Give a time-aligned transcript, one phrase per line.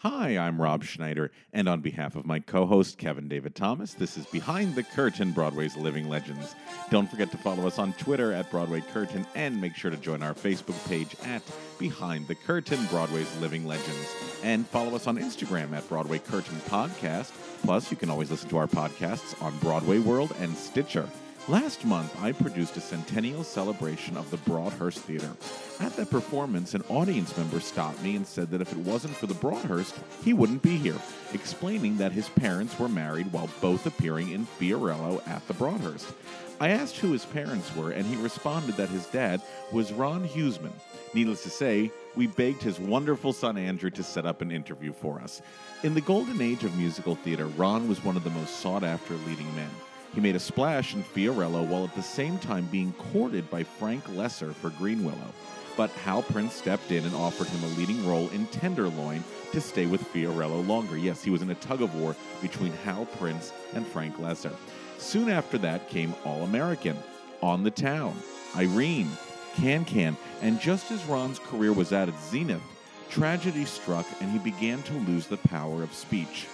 [0.00, 4.26] Hi, I'm Rob Schneider, and on behalf of my co-host Kevin David Thomas, this is
[4.26, 6.54] Behind the Curtain, Broadway's Living Legends.
[6.90, 10.22] Don't forget to follow us on Twitter at Broadway Curtain, and make sure to join
[10.22, 11.42] our Facebook page at
[11.78, 17.32] Behind the Curtain, Broadway's Living Legends, and follow us on Instagram at Broadway Curtain Podcast.
[17.62, 21.08] Plus, you can always listen to our podcasts on Broadway World and Stitcher.
[21.48, 25.30] Last month, I produced a centennial celebration of the Broadhurst Theater.
[25.78, 29.28] At that performance, an audience member stopped me and said that if it wasn't for
[29.28, 29.94] the Broadhurst,
[30.24, 30.96] he wouldn't be here,
[31.32, 36.12] explaining that his parents were married while both appearing in Fiorello at the Broadhurst.
[36.58, 40.72] I asked who his parents were, and he responded that his dad was Ron Husmann.
[41.14, 45.20] Needless to say, we begged his wonderful son Andrew to set up an interview for
[45.20, 45.42] us.
[45.84, 49.14] In the golden age of musical theater, Ron was one of the most sought after
[49.28, 49.70] leading men.
[50.16, 54.02] He made a splash in Fiorello while at the same time being courted by Frank
[54.04, 55.30] Loesser for Greenwillow.
[55.76, 59.22] But Hal Prince stepped in and offered him a leading role in Tenderloin
[59.52, 60.96] to stay with Fiorello longer.
[60.96, 64.56] Yes, he was in a tug of war between Hal Prince and Frank Loesser.
[64.96, 66.96] Soon after that came All American,
[67.42, 68.16] On the Town,
[68.56, 69.10] Irene,
[69.56, 72.62] Can Can, and just as Ron's career was at its zenith,
[73.10, 76.46] tragedy struck and he began to lose the power of speech.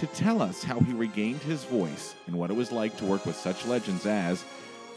[0.00, 3.26] To tell us how he regained his voice and what it was like to work
[3.26, 4.42] with such legends as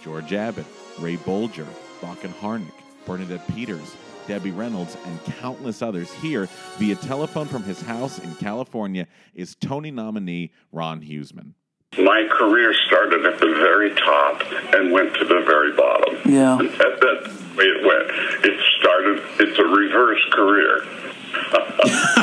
[0.02, 0.66] George Abbott,
[0.98, 1.68] Ray Bolger,
[2.02, 2.72] Bock and Harnick,
[3.06, 3.98] Bernadette Peters,
[4.30, 6.48] Debbie Reynolds, and countless others here
[6.78, 9.06] via telephone from his house in California
[9.36, 11.54] is Tony nominee Ron Husmann.
[11.98, 14.42] My career started at the very top
[14.74, 16.16] and went to the very bottom.
[16.32, 16.60] Yeah.
[16.60, 18.46] And that, that's the way it went.
[18.46, 20.88] It started, it's a reverse career.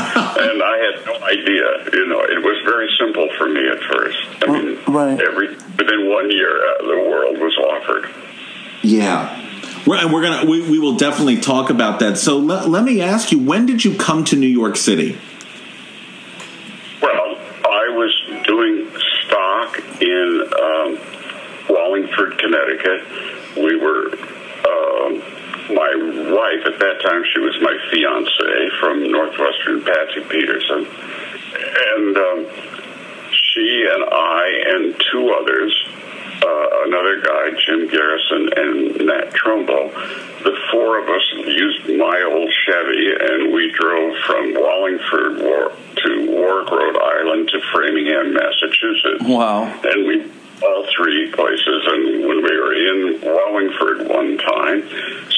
[0.41, 1.93] and I had no idea.
[1.93, 4.19] You know, it was very simple for me at first.
[4.43, 5.21] I mean, right.
[5.21, 8.11] every within one year, uh, the world was offered.
[8.83, 9.47] Yeah.
[9.87, 12.19] We're, and we're gonna we, we will definitely talk about that.
[12.19, 15.19] So let, let me ask you, when did you come to New York City?
[17.03, 18.91] Well, I was doing
[19.25, 20.99] stock in um,
[21.69, 23.56] Wallingford, Connecticut.
[23.56, 24.15] We were.
[24.61, 25.23] Um,
[25.75, 25.92] my
[26.32, 32.47] wife at that time, she was my fiance from Northwestern, Patsy Peterson, and um,
[33.32, 35.72] she and I and two others,
[36.42, 39.92] uh, another guy, Jim Garrison, and Nat Trumbo,
[40.42, 46.31] the four of us used my old Chevy, and we drove from Wallingford War- to
[46.31, 49.22] Warwick, Rhode Island to Framingham, Massachusetts.
[49.25, 49.64] Wow.
[49.84, 50.31] And we
[50.62, 51.87] all three places.
[51.87, 54.88] And when we were in Wallingford one time,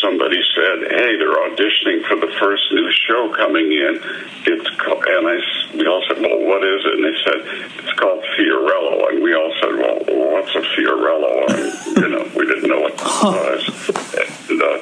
[0.01, 4.01] somebody said, "Hey, they're auditioning for the first new show coming in."
[4.47, 7.41] It's called, and I s- we all said, "Well, what is it?" And they said,
[7.79, 9.99] "It's called Fiorello." And we all said, "Well,
[10.33, 14.49] what's a Fiorello?" And you know, we didn't know what it was.
[14.51, 14.79] And, uh,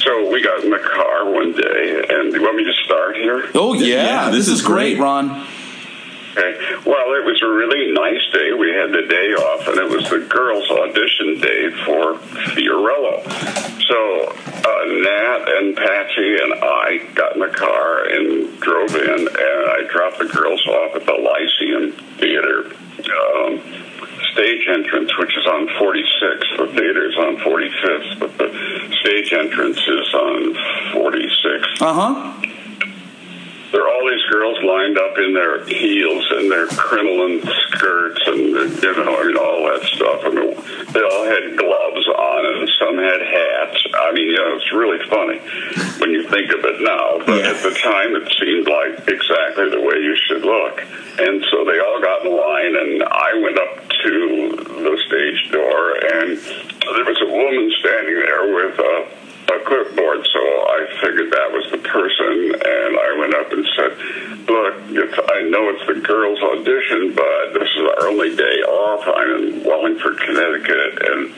[0.00, 3.48] so we got in the car one day, and you want me to start here?
[3.54, 5.46] Oh yeah, this, is great, Ron.
[6.38, 6.54] Okay.
[6.86, 8.52] Well, it was a really nice day.
[8.52, 12.14] We had the day off, and it was the girls' audition day for
[12.54, 13.26] Fiorello.
[13.82, 13.98] So
[14.30, 19.82] uh, Nat and Patsy and I got in the car and drove in, and I
[19.90, 22.70] dropped the girls off at the Lyceum Theater
[23.08, 23.58] um,
[24.32, 26.56] stage entrance, which is on 46th.
[26.58, 30.54] The theater's on 45th, but the stage entrance is on
[30.94, 32.47] 46th Uh huh
[34.38, 39.36] girls lined up in their heels and their crinoline skirts and you know, I mean,
[39.36, 40.20] all that stuff.
[40.22, 40.54] I mean,
[40.94, 43.82] they all had gloves on and some had hats.
[43.98, 45.42] I mean, you know, it's really funny
[45.98, 47.50] when you think of it now, but yeah.
[47.50, 50.86] at the time it seemed like exactly the way you should look.
[51.18, 54.14] And so they all got in line, and I went up to
[54.86, 59.17] the stage door, and there was a woman standing there with a
[59.50, 60.26] a clipboard.
[60.32, 63.92] So I figured that was the person, and I went up and said,
[64.48, 64.74] "Look,
[65.30, 69.06] I know it's the girls' audition, but this is our only day off.
[69.08, 71.34] I'm in Wallingford, Connecticut, and."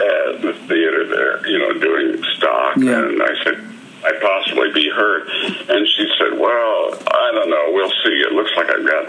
[0.00, 2.76] At the theater there, you know, doing stock.
[2.76, 3.02] Yeah.
[3.04, 3.58] And I said,
[4.04, 5.28] I possibly be hurt.
[5.68, 7.66] And she said, Well, I don't know.
[7.74, 8.16] We'll see.
[8.22, 9.06] It looks like I've got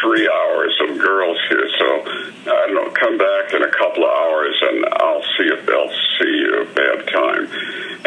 [0.00, 1.68] three hours of girls here.
[1.78, 1.86] So
[2.46, 2.90] I don't know.
[2.90, 6.74] Come back in a couple of hours and I'll see if they'll see you if
[6.74, 7.44] they have time.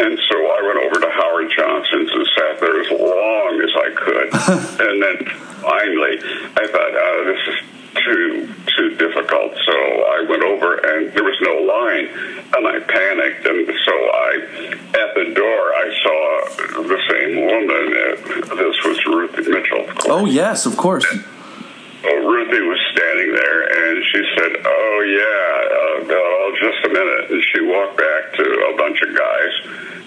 [0.00, 3.88] And so I went over to Howard Johnson's and sat there as long as I
[3.92, 4.28] could.
[4.88, 5.16] and then
[5.60, 6.16] finally,
[6.56, 9.52] I thought, oh, this is too too difficult.
[9.66, 12.06] So I went over and there was no line,
[12.54, 13.46] and I panicked.
[13.46, 14.30] And so I,
[15.02, 17.84] at the door, I saw the same woman.
[18.50, 19.86] Uh, This was Ruth Mitchell.
[20.08, 21.04] Oh yes, of course.
[22.04, 27.30] Oh, Ruthie was standing there, and she said, "Oh yeah, uh, oh, just a minute."
[27.30, 29.52] And she walked back to a bunch of guys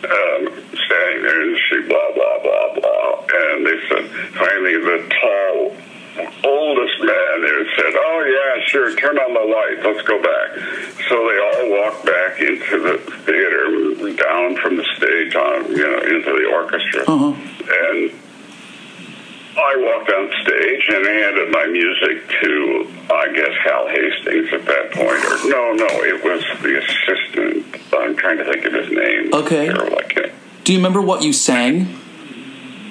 [0.03, 0.41] um,
[0.75, 3.25] standing there, and she blah blah blah blah.
[3.33, 4.05] And they said,
[4.35, 5.75] finally, the tall
[6.17, 9.83] oldest man there said, "Oh yeah, sure, turn on the light.
[9.83, 10.49] Let's go back."
[11.09, 15.99] So they all walked back into the theater, down from the stage on, you know,
[15.99, 17.33] into the orchestra, uh-huh.
[17.33, 18.11] and
[19.57, 24.91] I walked on stage and handed my music to, I guess, Hal Hastings at that
[24.91, 25.23] point.
[25.25, 27.65] Or no, no, it was the assistant.
[27.97, 29.33] I'm trying to think of his name.
[29.33, 29.67] Okay.
[30.09, 30.33] Can't-
[30.63, 31.99] Do you remember what you sang?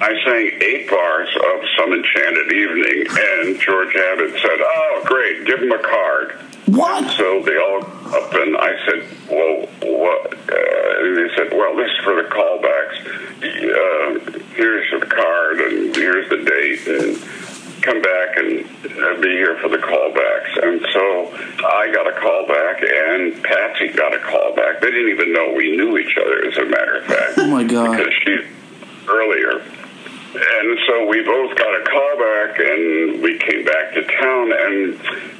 [0.01, 5.61] I sang eight bars of Some Enchanted Evening, and George Abbott said, "Oh, great, give
[5.61, 6.31] him a card."
[6.65, 7.11] What?
[7.15, 7.81] So they all
[8.13, 12.27] up, and I said, "Well, what?" Uh, and they said, "Well, this is for the
[12.27, 12.97] callbacks.
[13.45, 18.65] Uh, here's the card, and here's the date, and come back and
[19.01, 21.33] uh, be here for the callbacks." And so
[21.65, 24.81] I got a callback, and Patsy got a callback.
[24.81, 27.37] They didn't even know we knew each other, as a matter of fact.
[27.37, 27.95] Oh my God.
[27.95, 28.39] Because she
[29.07, 29.63] earlier.
[30.35, 34.99] And so we both got a call back, and we came back to town and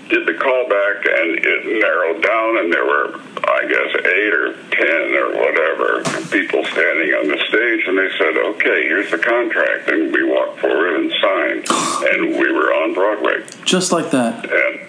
[0.10, 4.54] did the call back, and it narrowed down, and there were, I guess, eight or
[4.72, 9.90] ten or whatever people standing on the stage, and they said, "Okay, here's the contract,"
[9.90, 11.68] and we walked forward and signed,
[12.14, 13.44] and we were on Broadway.
[13.66, 14.46] Just like that.
[14.46, 14.80] And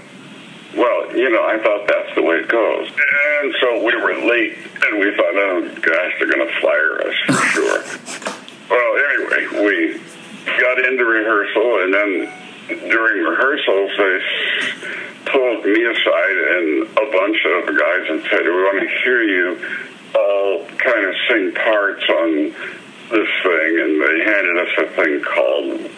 [0.77, 2.89] well, you know, I thought that's the way it goes.
[2.89, 7.15] And so we were late, and we thought, oh gosh, they're going to fire us
[7.27, 7.83] for sure.
[8.71, 10.01] Well, anyway, we
[10.61, 14.21] got into rehearsal, and then during rehearsals, they
[15.27, 19.23] pulled me aside and a bunch of the guys and said, we want to hear
[19.23, 19.59] you
[20.15, 22.31] uh, all kind of sing parts on
[23.11, 23.71] this thing.
[23.81, 25.91] And they handed us a thing called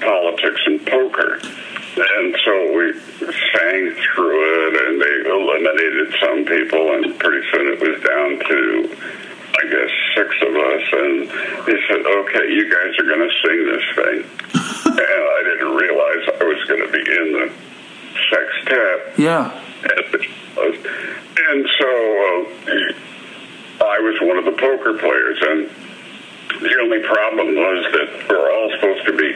[0.00, 1.38] politics and poker.
[1.94, 2.92] And so we
[3.52, 8.96] sang through it, and they eliminated some people, and pretty soon it was down to,
[9.58, 10.84] I guess, six of us.
[10.92, 11.30] And
[11.66, 14.42] he said, "Okay, you guys are going to sing this thing."
[14.92, 17.52] and I didn't realize I was going to be in the
[18.30, 19.18] sextet.
[19.18, 19.58] Yeah.
[21.52, 21.88] And so
[22.68, 25.70] uh, I was one of the poker players, and
[26.60, 29.34] the only problem was that we're all supposed to be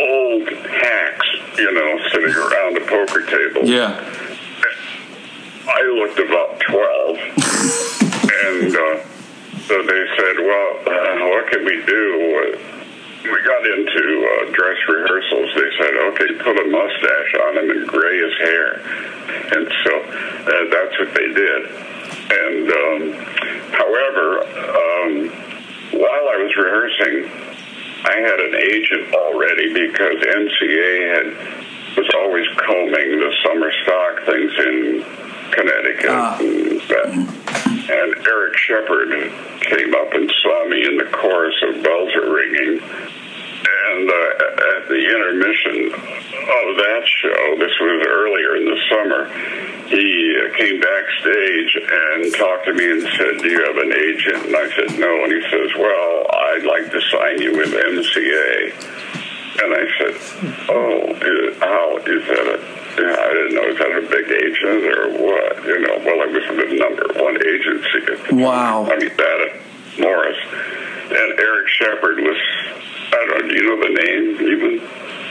[0.00, 1.26] old hacks,
[1.56, 3.64] you know, sitting around a poker table.
[3.66, 4.04] Yeah.
[5.66, 9.04] I looked about 12, and uh,
[9.68, 12.58] so they said, well, uh, what can we do?
[13.24, 15.50] We got into uh, dress rehearsals.
[15.54, 18.80] They said, okay, put a mustache on him and gray his hair.
[19.52, 21.62] And so uh, that's what they did.
[22.30, 23.12] And um,
[23.72, 25.28] however, um,
[26.00, 27.30] while I was rehearsing,
[28.04, 31.68] I had an agent already because MCA had
[31.98, 35.04] was always combing the summer stock things in
[35.52, 36.10] Connecticut.
[36.10, 37.08] And, that.
[37.90, 39.10] and Eric Shepard
[39.60, 42.80] came up and saw me in the chorus of Bells Are Ringing.
[43.88, 49.28] And uh, at the intermission of that show, this was earlier in the summer,
[49.88, 54.46] he uh, came backstage and talked to me and said, Do you have an agent?
[54.46, 55.24] And I said, No.
[55.24, 59.17] And he says, Well, I'd like to sign you with MCA.
[59.60, 60.14] And I said,
[60.68, 65.10] Oh, is, how is that a I didn't know, is that a big agent or
[65.22, 65.64] what?
[65.64, 68.12] You know, well, it was the number one agency.
[68.12, 68.84] At the Wow.
[68.86, 68.92] time.
[68.92, 70.36] I mean, that at Morris.
[71.10, 72.36] And Eric Shepard was,
[73.12, 74.88] I don't do you know the name even?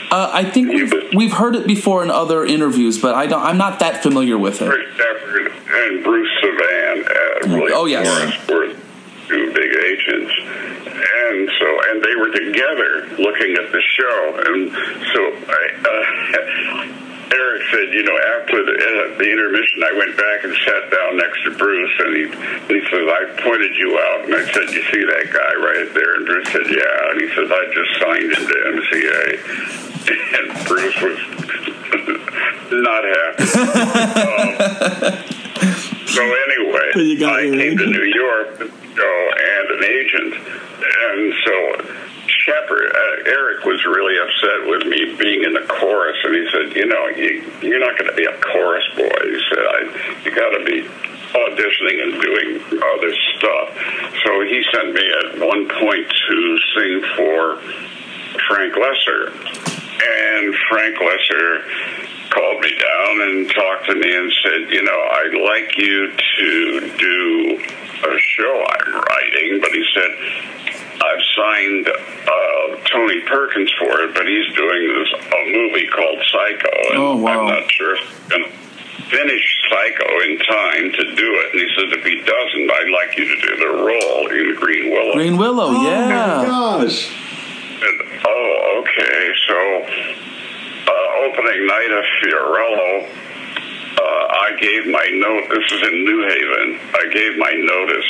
[0.09, 3.43] Uh, I think we've, we've heard it before in other interviews, but I don't.
[3.43, 4.65] I'm not that familiar with it.
[4.65, 8.07] Eric Shepard and Bruce Savan at William Oh, yes.
[8.07, 8.75] Morris were
[9.27, 10.33] two big agents.
[11.37, 14.17] And so, and they were together looking at the show.
[14.41, 14.71] And
[15.13, 16.01] so I, uh,
[17.29, 21.17] Eric said, you know, after the, uh, the intermission, I went back and sat down
[21.17, 22.25] next to Bruce, and he,
[22.73, 24.25] he says, I pointed you out.
[24.25, 26.15] And I said, you see that guy right there?
[26.15, 27.11] And Bruce said, yeah.
[27.11, 29.27] And he says, I just signed into MCA.
[30.07, 31.19] And Bruce was
[32.71, 33.43] not happy.
[35.11, 35.37] um,
[36.07, 40.33] so anyway, I came to New York uh, and an agent,
[40.79, 42.07] and so
[42.47, 46.75] Shepard, uh, Eric was really upset with me being in the chorus, and he said,
[46.75, 49.79] "You know, you, you're not going to be a chorus boy." He said, I,
[50.23, 53.67] "You got to be auditioning and doing other stuff."
[54.23, 57.57] So he sent me at one point to sing for
[58.47, 64.83] Frank Loesser, and Frank Loesser called me down and talked to me and said, "You
[64.83, 67.59] know, I'd like you to do
[68.03, 70.56] a show I'm writing," but he said.
[71.01, 76.71] I've signed uh, Tony Perkins for it, but he's doing this a movie called Psycho,
[76.91, 77.41] and Oh, wow.
[77.41, 78.49] I'm not sure if he's going to
[79.09, 81.51] finish Psycho in time to do it.
[81.53, 85.13] And he said, if he doesn't, I'd like you to do the role in Greenwillow.
[85.13, 86.43] Green Willow, yeah.
[86.45, 87.13] gosh.
[87.79, 89.33] And, oh, okay.
[89.47, 89.57] So,
[90.91, 93.07] uh, opening night of Fiorello,
[93.97, 95.49] uh, I gave my note.
[95.49, 96.79] This is in New Haven.
[96.95, 98.05] I gave my notice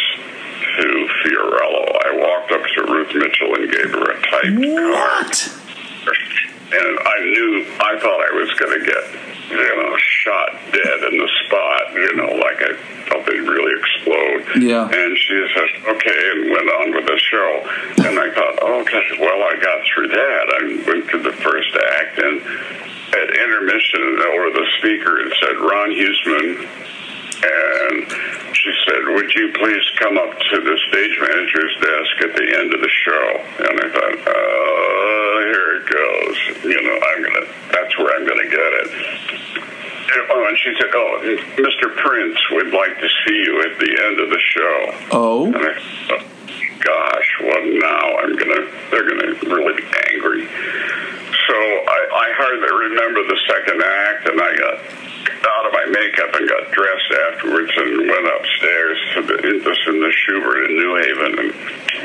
[0.60, 1.86] to Fiorello.
[2.06, 4.94] I walked up to Ruth Mitchell and gave her a typed What?
[4.94, 5.64] card.
[6.68, 9.04] And I knew, I thought I was going to get,
[9.50, 12.76] you know, shot dead in the spot, you know, like I
[13.08, 14.62] thought they'd really explode.
[14.68, 14.84] Yeah.
[14.84, 17.64] And she said, okay, and went on with the show.
[18.04, 20.44] And I thought, okay, well, I got through that.
[20.60, 22.42] I went through the first act, and
[23.16, 26.68] at intermission, over the speaker, it said, Ron Husmann.
[27.48, 28.12] And
[28.68, 32.74] she said, would you please come up to the stage manager's desk at the end
[32.74, 33.28] of the show?
[33.64, 36.66] And I thought, oh, here it goes.
[36.68, 38.90] You know, I'm going to, that's where I'm going to get it.
[40.30, 41.20] Oh, and she said, "Oh,
[41.60, 41.96] Mr.
[41.96, 45.46] Prince would like to see you at the end of the show." Oh.
[45.46, 45.74] And I
[46.08, 46.26] thought,
[46.80, 53.24] "Gosh, well now I'm gonna, they're gonna really be angry." So I, I hardly remember
[53.24, 58.08] the second act, and I got out of my makeup and got dressed afterwards and
[58.08, 61.52] went upstairs to the this in the Shubert in New Haven and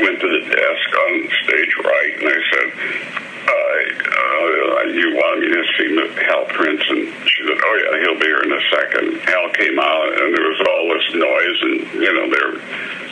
[0.02, 3.31] went to the desk on stage right, and I said.
[3.46, 3.72] I
[4.02, 5.88] uh, uh, you wanted me to see
[6.26, 9.20] Hal Prince, and she said, "Oh yeah, he'll be here in a second.
[9.22, 12.56] Hal came out, and there was all this noise, and you know they're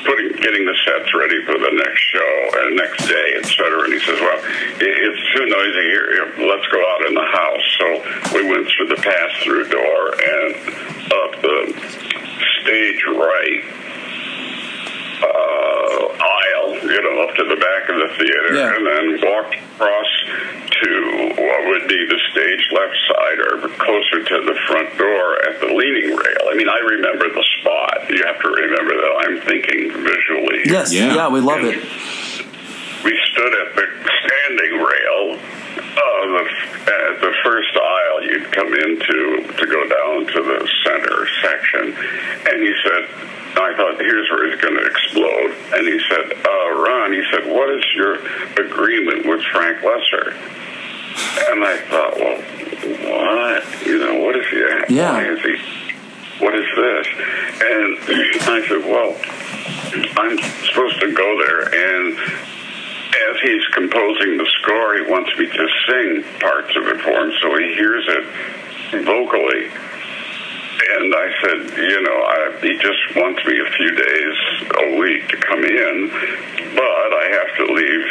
[0.05, 3.85] putting, getting the sets ready for the next show and next day, et cetera.
[3.85, 6.09] And he says, "Well, it, it's too noisy here.
[6.47, 7.87] Let's go out in the house." So
[8.35, 10.51] we went through the pass-through door and
[11.11, 11.61] up the
[12.63, 13.80] stage right
[15.23, 15.27] uh,
[16.17, 18.75] aisle, you know, up to the back of the theater, Yeah.
[18.75, 20.11] and then walked across
[20.81, 20.91] to
[21.37, 25.67] what would be the stage left side or closer to the front door at the
[25.67, 26.43] leaning rail.
[26.51, 28.09] I mean, I remember the spot.
[28.11, 30.63] You have to remember that I'm thinking visually.
[30.67, 31.77] Yes, yeah, we love it.
[33.05, 33.87] We stood at the
[34.25, 35.39] standing rail.
[35.81, 36.45] Uh, the,
[36.87, 41.95] at the first aisle you'd come into to go down to the center section,
[42.47, 43.09] and he said,
[43.57, 45.53] I thought, here's where he's going to explode.
[45.75, 48.15] And he said, uh, Ron, he said, what is your
[48.57, 50.35] agreement with Frank Loesser?
[51.51, 52.41] And I thought, well,
[53.11, 53.87] what?
[53.87, 54.95] You know, what is he?
[54.95, 55.13] Yeah.
[55.13, 55.57] Why is he?
[56.45, 57.07] What is this?
[57.61, 57.99] And
[58.49, 59.17] I said, well,
[60.17, 65.69] I'm supposed to go there, and as he's composing the score, he wants me to
[65.89, 69.71] sing parts of it for him, so he hears it vocally.
[70.81, 74.37] And I said, you know, I, he just wants me a few days
[74.81, 76.11] a week to come in,
[76.75, 78.07] but I have to leave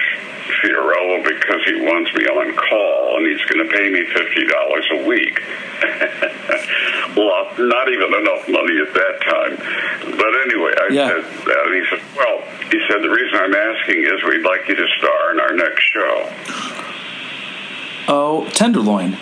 [0.61, 4.85] Fiorello because he wants me on call, and he's going to pay me fifty dollars
[4.91, 5.39] a week.
[7.15, 9.55] well, not even enough money at that time.
[10.17, 11.07] But anyway, I Yeah.
[11.09, 14.67] said that, and he said, well, he said the reason I'm asking is we'd like
[14.67, 16.29] you to star in our next show.
[18.07, 19.17] Oh, Tenderloin.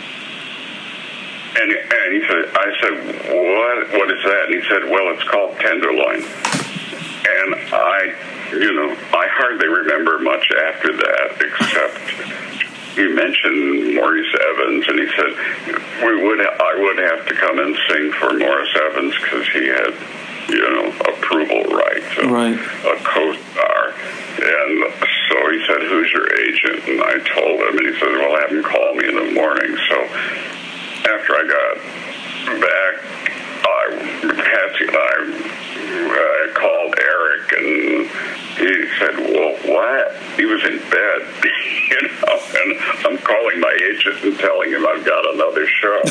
[1.59, 2.93] And, and he said, I said,
[3.33, 4.43] what, what is that?
[4.45, 6.21] And he said, well, it's called Tenderloin.
[6.21, 8.15] And I,
[8.53, 11.97] you know, I hardly remember much after that, except
[12.95, 15.31] he mentioned Maurice Evans, and he said
[16.05, 19.93] we would, I would have to come and sing for Maurice Evans because he had,
[20.49, 22.57] you know, approval rights, a, Right.
[22.57, 23.93] a co-star.
[24.39, 24.93] And
[25.29, 28.49] so he said, "Who's your agent?" And I told him, and he said, "Well, have
[28.51, 29.97] him call me in the morning." So
[31.07, 31.75] after I got
[32.59, 32.93] back,
[33.63, 33.77] I
[34.35, 35.15] Patsy and I
[36.11, 38.09] uh, called Eric, and
[38.57, 41.19] he said, "Well, what?" He was in bed,
[41.89, 46.01] you know, and I'm calling my agent and telling him I've got another show.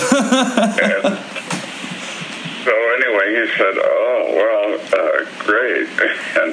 [0.82, 1.55] and
[2.66, 5.87] so anyway, he said, "Oh, well, uh, great."
[6.42, 6.50] and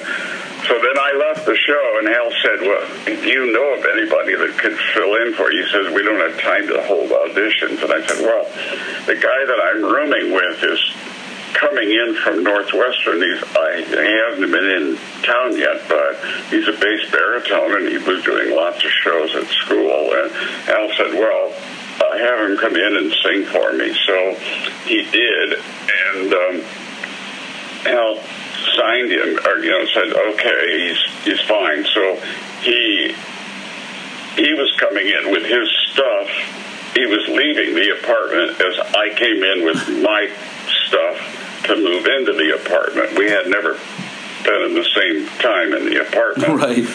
[0.70, 4.36] so then I left the show, and Hal said, "Well, do you know of anybody
[4.36, 7.82] that could fill in for you?" He says, "We don't have time to hold auditions."
[7.82, 8.46] And I said, "Well,
[9.10, 10.80] the guy that I'm rooming with is
[11.54, 13.22] coming in from Northwestern.
[13.22, 17.98] He's I, he hasn't been in town yet, but he's a bass baritone, and he
[17.98, 20.14] was doing lots of shows at school.
[20.14, 20.32] And
[20.70, 21.54] Al said, "Well,
[22.02, 24.36] uh, have him come in and sing for me." So
[24.86, 26.62] he did, and um,
[27.86, 28.24] Al
[28.76, 32.16] signed him, or you know, said, "Okay, he's he's fine." So
[32.62, 33.16] he
[34.36, 36.30] he was coming in with his stuff.
[36.94, 40.30] He was leaving the apartment as I came in with my
[40.88, 43.18] stuff to move into the apartment.
[43.18, 43.80] We had never
[44.44, 46.54] been in the same time in the apartment.
[46.64, 46.86] Right.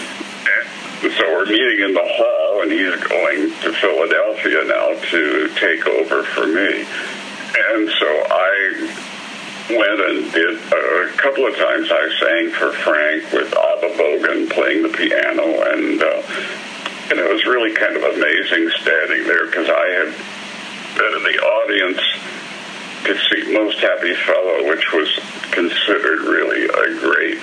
[0.99, 6.25] So we're meeting in the hall, and he's going to Philadelphia now to take over
[6.25, 6.85] for me.
[7.71, 9.07] And so I
[9.71, 11.89] went and did uh, a couple of times.
[11.93, 16.23] I sang for Frank with Abba Bogin playing the piano, and uh,
[17.11, 20.11] and it was really kind of amazing standing there because I had
[20.99, 22.03] been in the audience
[23.07, 25.09] to see Most Happy Fellow, which was
[25.53, 27.39] considered really a great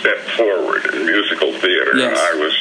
[0.00, 1.96] step forward in musical theater.
[1.96, 2.18] Yes.
[2.18, 2.54] I was,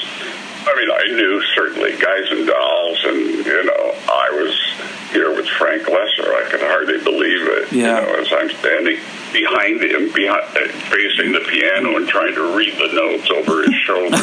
[0.67, 5.47] I mean, I knew certainly Guys and Dolls, and, you know, I was here with
[5.47, 6.27] Frank Loesser.
[6.35, 8.01] I could hardly believe it, Yeah.
[8.01, 8.97] you know, as I'm standing
[9.31, 10.43] behind him, behind,
[10.91, 14.17] facing the piano and trying to read the notes over his shoulder.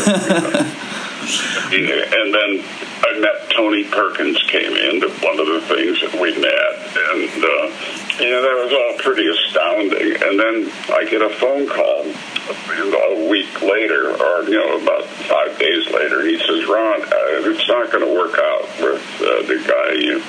[1.73, 2.03] you know.
[2.21, 2.65] and then
[3.07, 7.45] I met Tony Perkins came in to one of the things that we met, and
[7.45, 10.23] uh, you know that was all pretty astounding.
[10.23, 12.05] And then I get a phone call
[12.49, 17.69] a week later, or you know about five days later, he says, "Ron, uh, it's
[17.69, 20.23] not going to work out with uh, the guy you."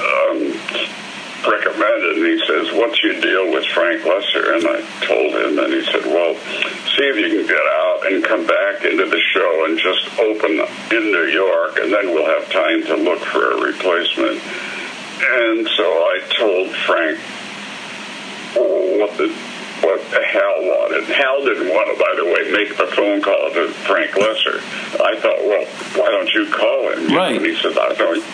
[0.00, 1.00] Um,
[1.46, 5.72] recommended and he says what's your deal with frank loesser and i told him and
[5.72, 9.64] he said well see if you can get out and come back into the show
[9.64, 10.52] and just open
[10.92, 15.84] in new york and then we'll have time to look for a replacement and so
[15.84, 17.18] i told frank
[19.00, 19.49] what the
[19.82, 21.04] what Hal wanted.
[21.04, 24.58] Hal didn't want to, by the way, make the phone call to Frank Loesser.
[25.00, 25.64] I thought, well,
[25.96, 27.02] why don't you call him?
[27.02, 27.36] You know, Right.
[27.36, 28.24] And he said, I don't.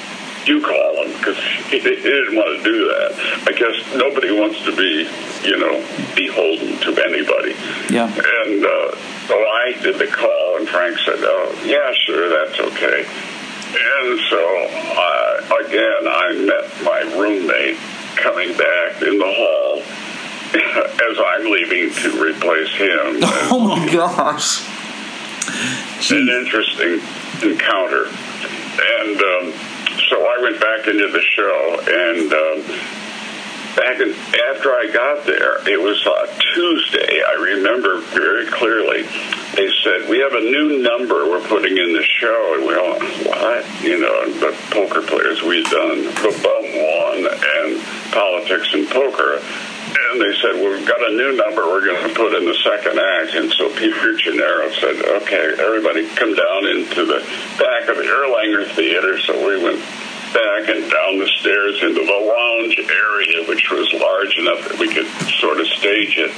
[0.46, 1.36] You call him because
[1.70, 3.10] he, he didn't want to do that.
[3.48, 5.02] I guess nobody wants to be,
[5.42, 5.82] you know,
[6.14, 7.50] beholden to anybody.
[7.90, 8.06] Yeah.
[8.06, 8.94] And uh,
[9.26, 13.02] so I did the call, and Frank said, "Oh, yeah, sure, that's okay."
[13.74, 17.76] And so I, again, I met my roommate
[18.14, 19.82] coming back in the hall
[21.10, 23.20] as I'm leaving to replace him.
[23.48, 24.66] Oh my gosh.
[26.10, 27.00] An interesting
[27.42, 29.52] encounter, and um,
[30.10, 32.32] so I went back into the show and.
[32.32, 32.96] Um,
[33.76, 34.08] back in,
[34.50, 37.22] after I got there, it was uh, Tuesday.
[37.22, 39.02] I remember very clearly.
[39.54, 42.98] They said we have a new number we're putting in the show, and we all
[43.30, 43.64] what?
[43.82, 49.40] You know, the poker players we've done the bum one and politics and poker.
[49.96, 52.58] And they said, well, we've got a new number we're going to put in the
[52.62, 53.34] second act.
[53.34, 57.20] And so Peter Gennaro said, okay, everybody come down into the
[57.58, 59.18] back of the Erlanger Theater.
[59.20, 59.80] So we went
[60.32, 64.92] back and down the stairs into the lounge area, which was large enough that we
[64.92, 65.08] could
[65.40, 66.32] sort of stage it.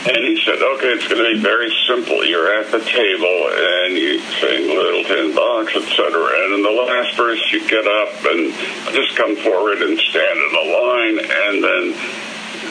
[0.00, 2.24] And he said, okay, it's going to be very simple.
[2.24, 6.08] You're at the table and you sing Little Tin Box, etc.
[6.08, 8.50] And in the last verse, you get up and
[8.96, 11.84] just come forward and stand in a line and then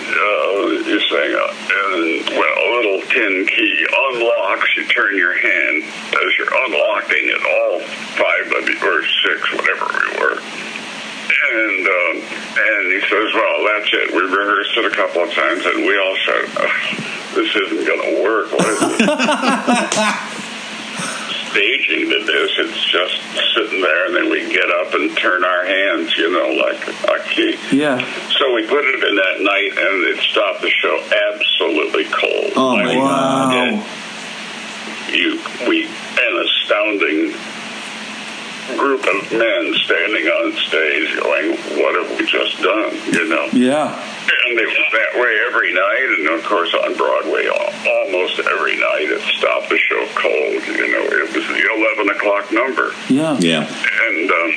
[0.10, 4.76] uh, you sing, uh, and well, a little tin key unlocks.
[4.78, 7.80] You turn your hand as you're unlocking it, all
[8.18, 10.40] five of you, or six, whatever we were.
[11.52, 12.16] And um,
[12.58, 14.12] and he says, well, that's it.
[14.14, 16.76] We rehearsed it a couple of times, and we all said, "Ugh,
[17.36, 18.50] this isn't going to work.
[21.50, 21.80] What is it?
[21.80, 22.52] staging to this.
[22.58, 23.22] It's just
[23.56, 27.24] sitting there, and then we get up and turn our hands, you know, like a
[27.30, 27.58] key.
[27.72, 27.98] Yeah.
[28.38, 32.54] So we put it in that night, and it stopped the show absolutely cold.
[32.56, 33.86] Oh my mean, wow.
[35.12, 37.34] you, we, an astounding
[38.78, 41.52] group of men standing on stage going,
[41.82, 43.48] what have we just done, you know?
[43.54, 43.96] Yeah.
[43.96, 49.10] And it was that way every night, and of course on Broadway, almost every night
[49.10, 50.62] it stopped the show cold.
[50.78, 53.38] You know, it was the eleven o'clock number, Yeah.
[53.40, 53.66] Yeah.
[54.08, 54.52] and um,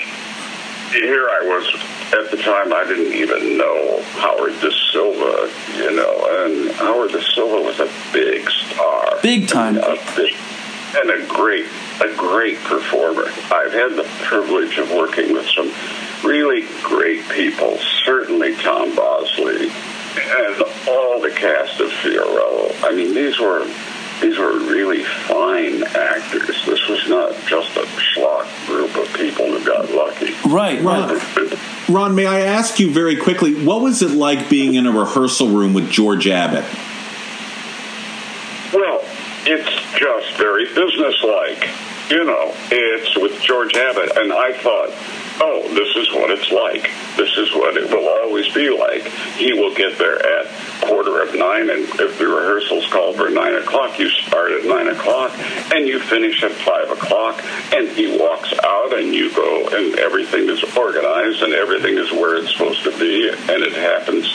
[0.92, 1.64] here I was
[2.12, 2.72] at the time.
[2.72, 7.88] I didn't even know Howard Da Silva, you know, and Howard Da Silva was a
[8.12, 9.76] big star, Big time.
[9.78, 10.34] a big,
[10.96, 11.66] and a great,
[12.00, 13.26] a great performer.
[13.52, 15.72] I've had the privilege of working with some
[16.24, 17.78] really great people.
[18.04, 22.74] Certainly Tom Bosley and all the cast of Fiorello.
[22.82, 23.66] I mean, these were
[24.20, 26.64] these were really fine actors.
[26.64, 30.32] This was not just a schlock group of people who got lucky.
[30.48, 31.88] Right, right.
[31.88, 35.48] Ron, may I ask you very quickly, what was it like being in a rehearsal
[35.48, 36.64] room with George Abbott?
[38.72, 39.02] Well,
[39.46, 41.68] it's just very businesslike.
[42.10, 44.90] You know, it's with George Abbott, and I thought,
[45.40, 46.90] oh, this is what it's like.
[47.16, 49.06] This is what it will always be like.
[49.36, 50.46] He will get there at
[50.82, 54.88] quarter of nine, and if the rehearsal's called for nine o'clock, you start at nine
[54.88, 55.32] o'clock,
[55.72, 57.42] and you finish at five o'clock,
[57.72, 62.36] and he walks out, and you go, and everything is organized, and everything is where
[62.36, 64.26] it's supposed to be, and it happens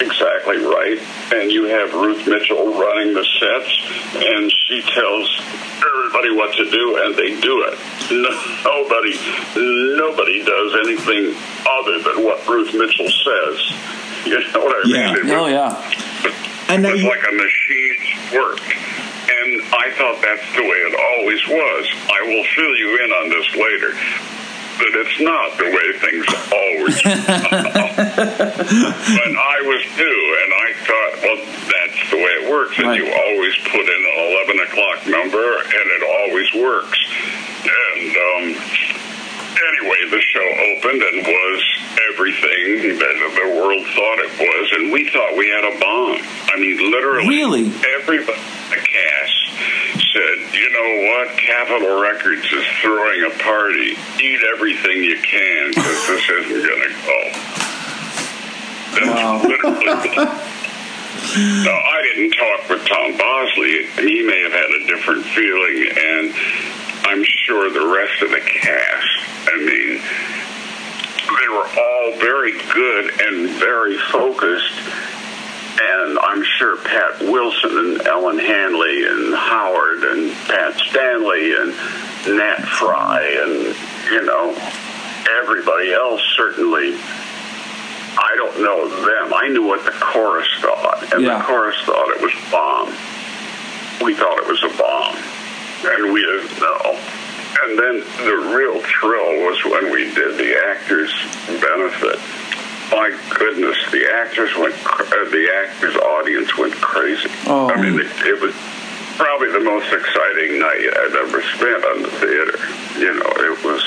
[0.00, 0.98] exactly right.
[1.32, 3.72] And you have Ruth Mitchell running the sets,
[4.14, 5.40] and she tells
[5.84, 7.78] everybody what to do, and they do it.
[8.64, 9.16] Nobody,
[9.54, 10.03] nobody
[10.42, 11.36] does anything
[11.68, 13.72] other than what Ruth Mitchell says.
[14.24, 15.12] You know what I Yeah.
[15.12, 15.28] mean?
[15.28, 16.72] It Oh was- yeah.
[16.72, 18.64] And it now was you- like a machine's work.
[18.64, 21.84] And I thought that's the way it always was.
[22.08, 23.92] I will fill you in on this later.
[24.80, 26.96] But it's not the way things always
[28.24, 32.78] But I was new, and I thought, well, that's the way it works.
[32.78, 32.98] And Right.
[32.98, 34.16] you always put in an
[34.48, 36.98] 11 o'clock number, and it always works.
[37.64, 38.44] And um,
[39.68, 41.60] anyway, the show opened and was
[42.12, 46.18] everything that the world thought it was, and we thought we had a bomb.
[46.52, 47.66] I mean, literally, Really?
[48.00, 49.36] everybody in the cast
[50.12, 51.36] said, "You know what?
[51.38, 53.96] Capitol Records is throwing a party.
[54.22, 57.20] Eat everything you can because this isn't going to go."
[58.94, 59.42] That's Wow.
[59.42, 60.28] literally.
[61.36, 63.86] No, I didn't talk with Tom Bosley.
[64.06, 66.34] He may have had a different feeling, and
[67.04, 69.08] I'm sure the rest of the cast.
[69.48, 70.00] I mean,
[71.40, 74.72] they were all very good and very focused.
[75.80, 81.70] And I'm sure Pat Wilson and Ellen Hanley and Howard and Pat Stanley and
[82.38, 83.76] Nat Frey and,
[84.12, 84.54] you know,
[85.42, 86.94] everybody else certainly
[88.16, 89.34] I don't know them.
[89.34, 91.38] I knew what the chorus thought, and Yeah.
[91.38, 92.88] the chorus thought it was bomb.
[94.00, 95.16] We thought it was a bomb,
[95.82, 96.98] and we didn't know.
[97.64, 101.14] And then the real thrill was when we did the actors'
[101.60, 102.18] benefit.
[102.90, 107.30] My goodness, the actors went, uh, the actors' audience went crazy.
[107.46, 107.70] Oh.
[107.70, 108.54] I mean, it, it was
[109.16, 112.58] probably the most exciting night I've ever spent on the theater.
[112.98, 113.82] You know, it was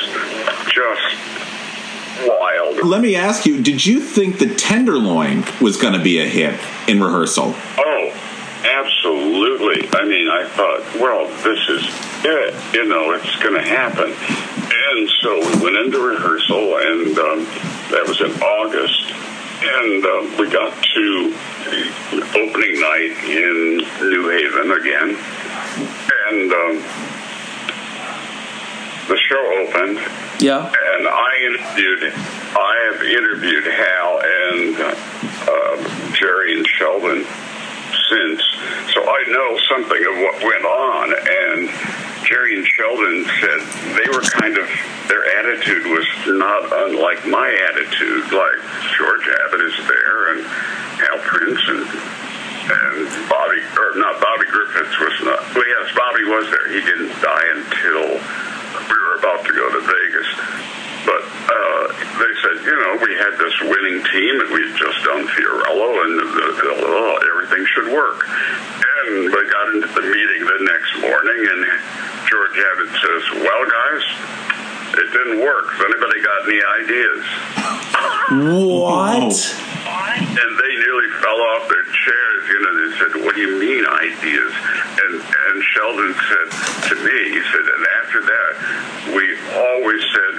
[0.73, 2.83] just wild.
[2.83, 6.59] let me ask you, did you think the Tenderloin was going to be a hit
[6.87, 7.53] in rehearsal?
[7.77, 9.87] Oh, absolutely.
[9.93, 11.83] I mean, I thought, well, this is
[12.25, 12.73] it.
[12.73, 14.11] You know, it's going to happen.
[14.13, 17.39] And so we went into rehearsal, and um,
[17.91, 19.11] that was in August.
[19.59, 21.33] And um, we got to
[22.35, 23.77] opening night in
[24.09, 25.17] New Haven again.
[26.29, 26.83] And um,
[29.07, 29.99] the show opened,
[30.41, 30.65] Yeah.
[30.67, 34.75] and I interviewed, I have interviewed Hal and
[35.47, 37.25] uh, Jerry and Sheldon
[38.09, 38.41] since,
[38.93, 41.05] so I know something of what went on.
[41.13, 41.59] And
[42.27, 43.59] Jerry and Sheldon said
[43.95, 44.67] they were kind of
[45.07, 48.31] their attitude was not unlike my attitude.
[48.31, 48.59] Like
[48.97, 50.39] George Abbott is there, and
[50.99, 51.83] Hal Prince and
[52.67, 55.39] and Bobby, or not Bobby Griffiths was not.
[55.55, 56.67] Well, yes, Bobby was there.
[56.73, 60.76] He didn't die until we were about to go to Vegas.
[61.07, 61.83] But uh,
[62.19, 65.89] they said, you know, we had this winning team, and we had just done Fiorello,
[66.03, 68.27] and the, the, oh, everything should work.
[68.27, 71.61] And we got into the meeting the next morning, and
[72.27, 74.03] George Abbott says, "Well, guys."
[74.97, 75.67] It didn't work.
[75.77, 77.21] Has anybody got any ideas?
[78.81, 79.35] What?
[79.87, 82.41] and they nearly fell off their chairs.
[82.49, 84.53] You know, they said, "What do you mean ideas?"
[85.05, 86.47] And and Sheldon said
[86.89, 88.51] to me, he said, and after that,
[89.11, 89.25] we
[89.57, 90.35] always said,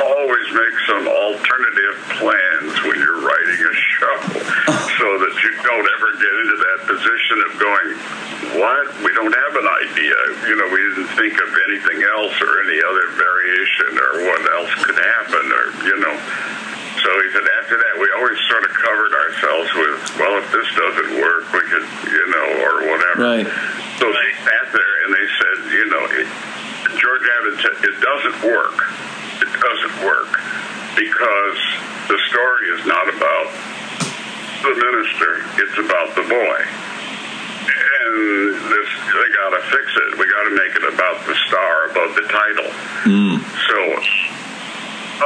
[0.00, 4.16] always make some alternative plans when you're writing a show,
[4.96, 7.88] so that you don't ever get into that position of going,
[8.60, 8.86] "What?
[9.02, 12.78] We don't have an idea." You know, we didn't think of anything else or any
[12.82, 16.16] other variation or what else could happen, or you know.
[16.96, 20.66] So he said, after that, we always sort of covered ourselves with, well, if this
[20.74, 23.22] doesn't work, we could, you know, or whatever.
[23.22, 23.46] Right.
[24.00, 26.02] So they sat there and they said, you know,
[26.98, 28.80] George Abbott said, it doesn't work.
[29.42, 30.32] It doesn't work
[30.96, 31.58] because
[32.08, 33.48] the story is not about
[34.62, 36.58] the minister, it's about the boy.
[37.66, 40.18] And this, they got to fix it.
[40.18, 42.70] We got to make it about the star above the title.
[43.68, 43.78] So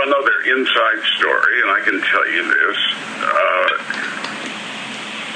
[0.02, 2.78] another inside story, and I can tell you this.
[3.20, 3.70] Uh,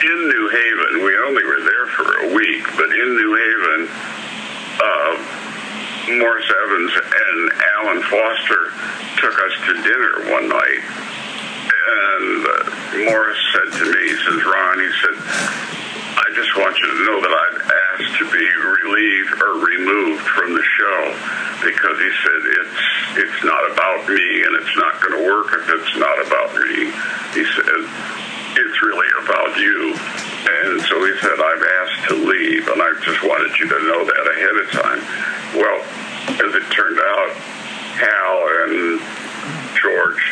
[0.04, 3.88] in New Haven, we only were there for a week, but in New Haven,
[4.80, 5.14] uh,
[6.08, 7.40] Maurice Evans and
[7.80, 8.62] Alan Foster
[9.16, 10.84] took us to dinner one night.
[11.84, 15.16] And uh, Morris said to me, he says, Ron, he said,
[16.14, 20.54] I just want you to know that I've asked to be relieved or removed from
[20.54, 21.00] the show
[21.64, 22.82] because he said it's
[23.24, 26.92] it's not about me and it's not going to work if it's not about me.
[27.32, 27.80] He said
[28.56, 29.94] it's really about you.
[30.44, 34.04] And so he said, I've asked to leave, and I just wanted you to know
[34.04, 35.00] that ahead of time.
[35.56, 35.78] Well,
[36.36, 37.30] as it turned out,
[37.96, 38.34] Hal
[38.70, 39.00] and
[39.80, 40.22] George,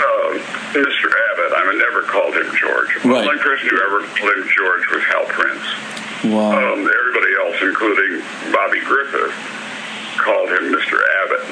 [0.00, 0.30] uh,
[0.72, 1.06] Mr.
[1.10, 2.94] Abbott, I never called him George.
[3.02, 3.26] The Right.
[3.28, 5.64] only person who ever called him George was Hal Prince.
[6.24, 6.52] Wow.
[6.72, 9.32] Um, everybody else, including Bobby Griffith,
[10.18, 11.00] called him Mr.
[11.24, 11.44] Abbott.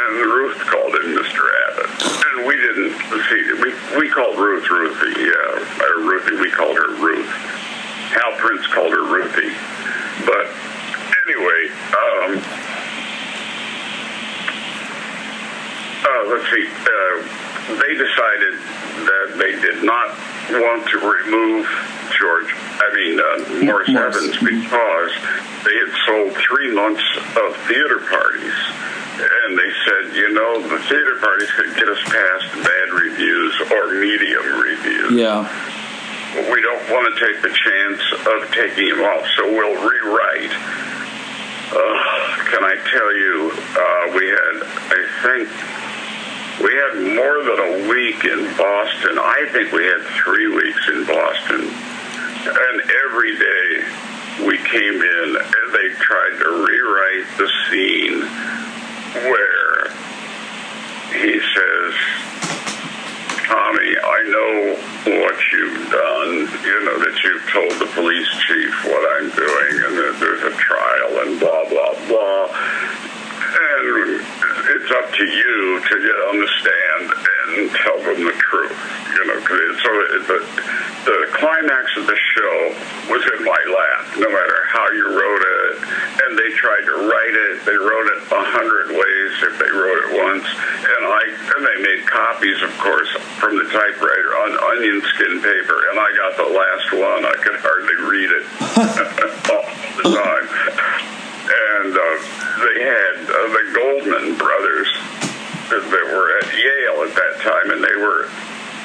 [0.00, 1.44] And Ruth called him Mr.
[1.68, 1.90] Abbott.
[2.32, 2.92] And we didn't
[3.28, 5.28] see, we, we called Ruth Ruthie.
[5.28, 7.28] Or Ruthie, we called her Ruth.
[7.28, 9.52] Hal Prince called her Ruthie.
[10.24, 10.46] But
[11.28, 12.30] anyway, um,
[16.04, 17.14] uh, let's see, uh,
[17.80, 18.54] they decided
[19.06, 20.16] that they did not
[20.50, 21.66] want to remove
[22.18, 24.16] George, I mean, uh, Morris Morris.
[24.16, 25.12] Evans because
[25.64, 27.04] they had sold three months
[27.36, 28.58] of theater parties.
[29.20, 33.92] And they said, you know, the theater parties could get us past bad reviews or
[34.00, 35.44] medium reviews Yeah.
[36.50, 40.52] we don't want to take the chance of taking him off, so we'll rewrite.
[41.72, 41.76] Uh,
[42.50, 44.54] can I tell you, uh, we had,
[44.90, 45.48] I think,
[46.60, 49.18] we had more than a week in Boston.
[49.18, 51.70] I think we had three weeks in Boston.
[52.42, 53.84] And every day
[54.46, 58.20] we came in and they tried to rewrite the scene
[59.30, 59.90] where
[61.22, 61.94] he says,
[63.50, 64.78] Tommy, I know
[65.18, 66.34] what you've done.
[66.62, 70.56] You know that you've told the police chief what I'm doing, and that there's a
[70.56, 73.19] trial, and blah blah blah.
[73.40, 74.20] And
[74.76, 77.04] it's up to you to get on the stand
[77.56, 78.76] and tell them the truth.
[79.16, 80.38] You know, 'cause it, so it, the
[81.00, 82.56] the climax of the show
[83.08, 85.76] was in my lap, no matter how you wrote it.
[86.28, 87.64] And they tried to write it.
[87.64, 90.44] They wrote it a hundred ways if they wrote it once.
[90.44, 91.22] And I
[91.56, 93.08] and they made copies, of course,
[93.40, 95.78] from the typewriter on onion skin paper.
[95.90, 97.24] And I got the last one.
[97.24, 98.44] I could hardly read it
[99.50, 99.64] all
[99.96, 100.46] the time.
[101.50, 102.02] And uh,
[102.62, 104.88] they had uh, the Goldman brothers
[105.70, 108.26] that, that were at Yale at that time, and they were,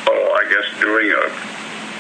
[0.09, 1.25] oh, I guess doing a,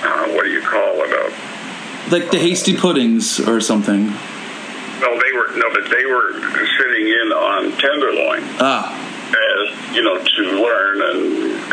[0.07, 1.11] uh, what do you call it?
[1.11, 4.07] A, Like the hasty puddings or something.
[4.07, 6.33] no, they were no, but they were
[6.79, 8.41] sitting in on Tenderloin.
[8.59, 9.01] Ah.
[9.25, 11.23] as you know to learn and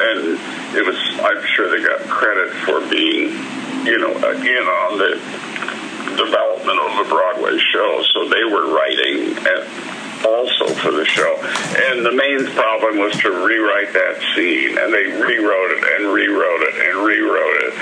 [0.00, 0.40] and
[0.76, 3.30] it was I'm sure they got credit for being
[3.86, 5.20] you know uh, in on the
[6.16, 8.02] development of a Broadway show.
[8.12, 9.36] So they were writing
[10.24, 11.34] also for the show.
[11.90, 14.78] And the main problem was to rewrite that scene.
[14.78, 17.74] And they rewrote it and rewrote it and rewrote it.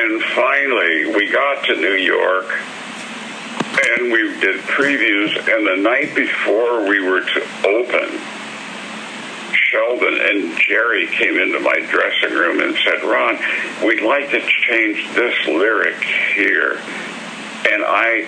[0.00, 2.46] And finally we got to New York
[3.96, 5.36] and we did previews.
[5.36, 8.20] And the night before we were to open
[9.70, 13.38] Sheldon and Jerry came into my dressing room and said, Ron,
[13.84, 16.02] we'd like to change this lyric
[16.34, 16.80] here.
[17.66, 18.24] And I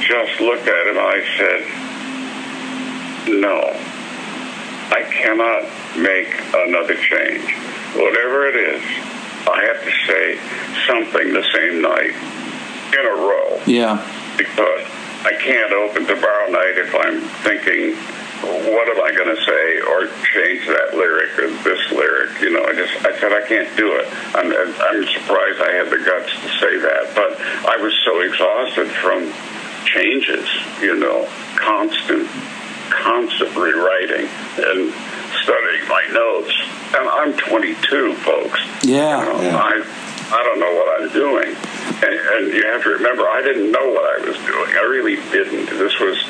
[0.00, 1.60] just looked at him and I said,
[3.40, 3.60] no,
[4.90, 5.62] I cannot
[5.98, 7.54] make another change.
[7.94, 8.82] Whatever it is,
[9.46, 10.38] I have to say
[10.86, 12.14] something the same night
[12.94, 13.98] in a row Yeah.
[14.36, 14.84] because
[15.24, 17.96] I can't open tomorrow night if I'm thinking,
[18.42, 22.40] what am I going to say, or change that lyric or this lyric.
[22.40, 24.06] You know, I just I said I can't do it.
[24.34, 28.88] I'm I'm surprised I had the guts to say that, but I was so exhausted
[29.02, 29.32] from
[29.86, 30.48] changes.
[30.80, 32.28] You know, constant,
[32.90, 34.28] constant rewriting
[34.58, 34.92] and
[35.42, 36.54] studying my notes.
[36.94, 38.60] And I'm 22, folks.
[38.84, 39.24] Yeah.
[39.40, 40.02] You know, I
[40.32, 41.54] I don't know what I'm doing.
[42.02, 44.70] And, and you have to remember, I didn't know what I was doing.
[44.72, 45.66] I really didn't.
[45.78, 46.24] This was,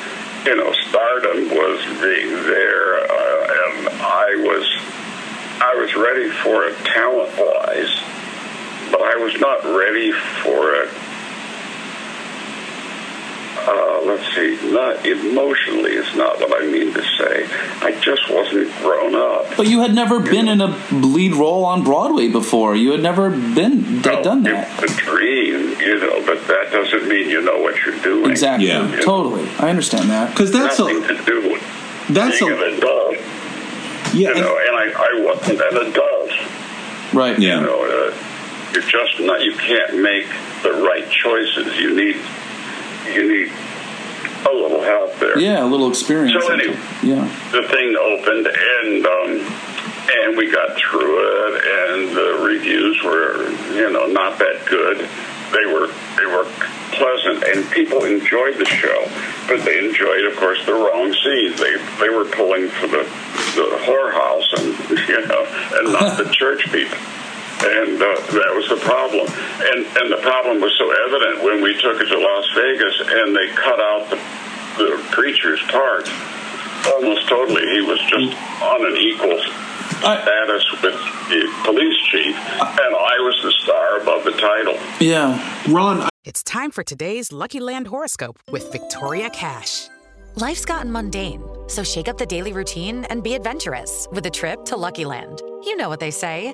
[0.45, 4.65] you know, stardom was being there, uh, and I was,
[5.61, 7.95] I was ready for it talent-wise,
[8.91, 10.89] but I was not ready for it.
[13.55, 17.47] Uh, let's see, not emotionally is not what I mean to say.
[17.81, 19.55] I just wasn't grown up.
[19.55, 22.75] But you had never been in a lead role on Broadway before.
[22.75, 24.83] You had never been d- done that.
[24.83, 28.31] It's a dream, you know, but that doesn't mean you know what you're doing.
[28.31, 28.67] Exactly.
[28.67, 29.47] You know, Totally.
[29.59, 30.31] I understand that.
[30.31, 33.15] Because that's a, nothing to do with that's being a, an adult.
[34.13, 37.13] Yeah, you know, and I, I wasn't an adult.
[37.13, 37.39] Right.
[37.39, 37.59] Yeah.
[37.59, 39.41] You know, uh, you're just not.
[39.41, 40.27] You can't make
[40.63, 41.77] the right choices.
[41.77, 42.15] You need,
[43.11, 43.51] you need
[44.45, 45.37] a little help there.
[45.39, 46.43] Yeah, a little experience.
[46.45, 47.23] So anyway, Yeah.
[47.51, 49.53] the thing opened and um,
[50.25, 54.97] and we got through it and the reviews were, you know, not that good.
[55.53, 55.87] They were
[56.17, 56.45] they were
[56.93, 59.05] pleasant, and people enjoyed the show,
[59.47, 61.59] but they enjoyed, of course, the wrong scenes.
[61.59, 63.03] They they were pulling for the
[63.55, 66.97] the whorehouse, and you know, and not the church people.
[67.63, 69.25] And uh, that was the problem.
[69.27, 73.35] And and the problem was so evident when we took it to Las Vegas, and
[73.35, 74.19] they cut out the
[74.77, 76.09] the preacher's part
[76.87, 77.61] almost totally.
[77.61, 79.39] He was just on an equal
[79.99, 80.93] status with
[81.29, 84.77] the police chief, and I was the star above the title.
[84.99, 85.39] Yeah.
[85.69, 89.87] Ron, It's time for today's Lucky Land horoscope with Victoria Cash.
[90.35, 94.65] Life's gotten mundane, so shake up the daily routine and be adventurous with a trip
[94.65, 95.41] to Lucky Land.
[95.63, 96.53] You know what they say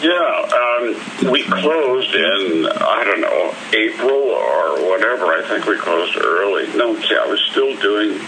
[0.00, 5.26] Yeah, um, we closed in I don't know April or whatever.
[5.26, 6.66] I think we closed early.
[6.76, 8.18] No, see, I was still doing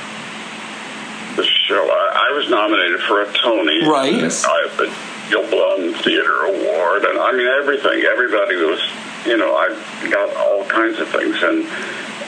[1.36, 1.86] the show.
[1.88, 4.14] I, I was nominated for a Tony, Right.
[4.14, 4.92] I had the
[5.30, 8.02] Gil Blum Theater Award, and I mean everything.
[8.02, 8.82] Everybody was,
[9.24, 9.68] you know, I
[10.10, 11.68] got all kinds of things, and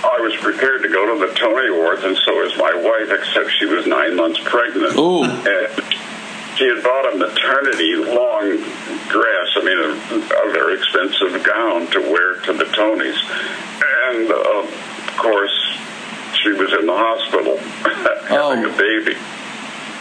[0.05, 3.51] I was prepared to go to the Tony Awards, and so was my wife, except
[3.59, 4.95] she was nine months pregnant.
[4.97, 5.25] Ooh.
[5.25, 5.67] And
[6.63, 8.55] she had bought a maternity long
[9.11, 13.19] dress, I mean, a, a very expensive gown to wear to the Tonys.
[14.15, 15.51] And, uh, of course,
[16.41, 17.59] she was in the hospital
[18.29, 19.19] having a baby.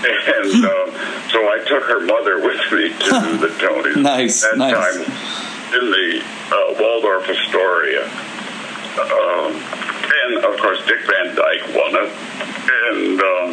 [0.06, 0.90] And um,
[1.34, 3.96] so I took her mother with me to the Tonys.
[4.00, 4.74] Nice, That nice.
[4.78, 5.02] time
[5.82, 8.06] in the uh, Waldorf Astoria.
[9.02, 12.12] Um, and, of course, Dick Van Dyke won it.
[12.86, 13.50] And, um,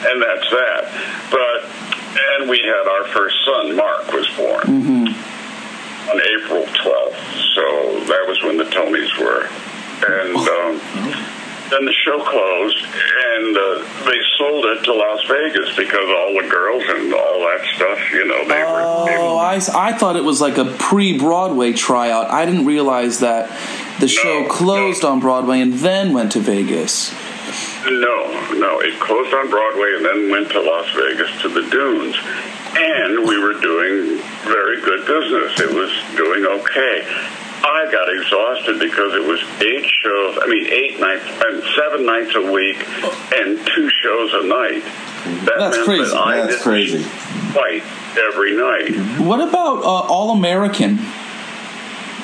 [0.00, 1.28] and that's that.
[1.30, 1.97] But
[2.40, 6.10] and we had our first son, Mark, was born Mm-hmm.
[6.10, 7.54] on April 12th.
[7.54, 9.48] So that was when the Tonys were.
[10.00, 10.80] And um,
[11.70, 16.48] then the show closed, and uh, they sold it to Las Vegas because all the
[16.48, 18.80] girls and all that stuff, you know, they were.
[18.80, 22.30] Oh, I, I thought it was like a pre-Broadway tryout.
[22.30, 23.50] I didn't realize that
[24.00, 27.12] the show closed on Broadway and then went to Vegas.
[27.86, 28.80] No, no.
[28.80, 32.16] It closed on Broadway and then went to Las Vegas to the Dunes.
[32.76, 35.58] And we were doing very good business.
[35.60, 37.06] It was doing okay.
[37.64, 42.34] I got exhausted because it was eight shows, I mean, eight nights, and seven nights
[42.34, 42.86] a week,
[43.34, 44.84] and two shows a night.
[45.44, 46.10] That That's crazy.
[46.10, 47.02] That I That's crazy.
[47.02, 47.82] Fight
[48.16, 49.20] every night.
[49.20, 50.98] What about uh, All American?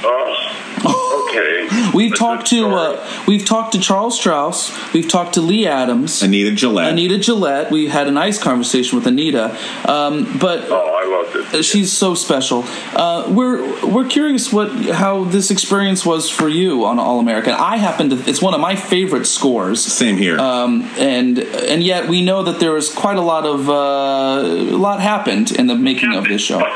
[0.06, 1.90] Oh, okay.
[1.94, 4.92] We've talked to uh, we've talked to Charles Strouse.
[4.92, 6.92] We've talked to Lee Adams, Anita Gillette.
[6.92, 7.70] Anita Gillette.
[7.70, 9.56] We had a nice conversation with Anita,
[9.88, 11.62] um, but oh, I loved it.
[11.62, 12.64] She's so special.
[12.94, 17.54] Uh, we're we're curious what how this experience was for you on All American.
[17.54, 19.84] I happen to it's one of my favorite scores.
[19.84, 20.38] Same here.
[20.38, 24.76] Um, and and yet we know that there was quite a lot of uh, a
[24.76, 26.60] lot happened in the making of this show.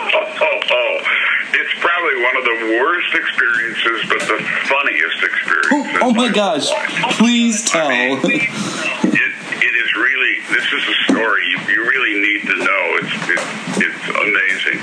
[1.49, 4.39] Oh, oh, it's probably one of the worst experiences, but the
[4.69, 5.99] funniest experience.
[6.03, 6.69] Oh my gosh!
[7.17, 7.91] Please tell.
[7.91, 9.33] it,
[9.63, 12.83] it is really this is a story you, you really need to know.
[13.01, 13.41] It's it,
[13.85, 14.79] it's amazing.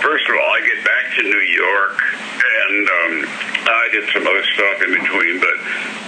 [0.00, 3.12] First of all, I get back to New York, and um,
[3.66, 5.56] I did some other stuff in between, but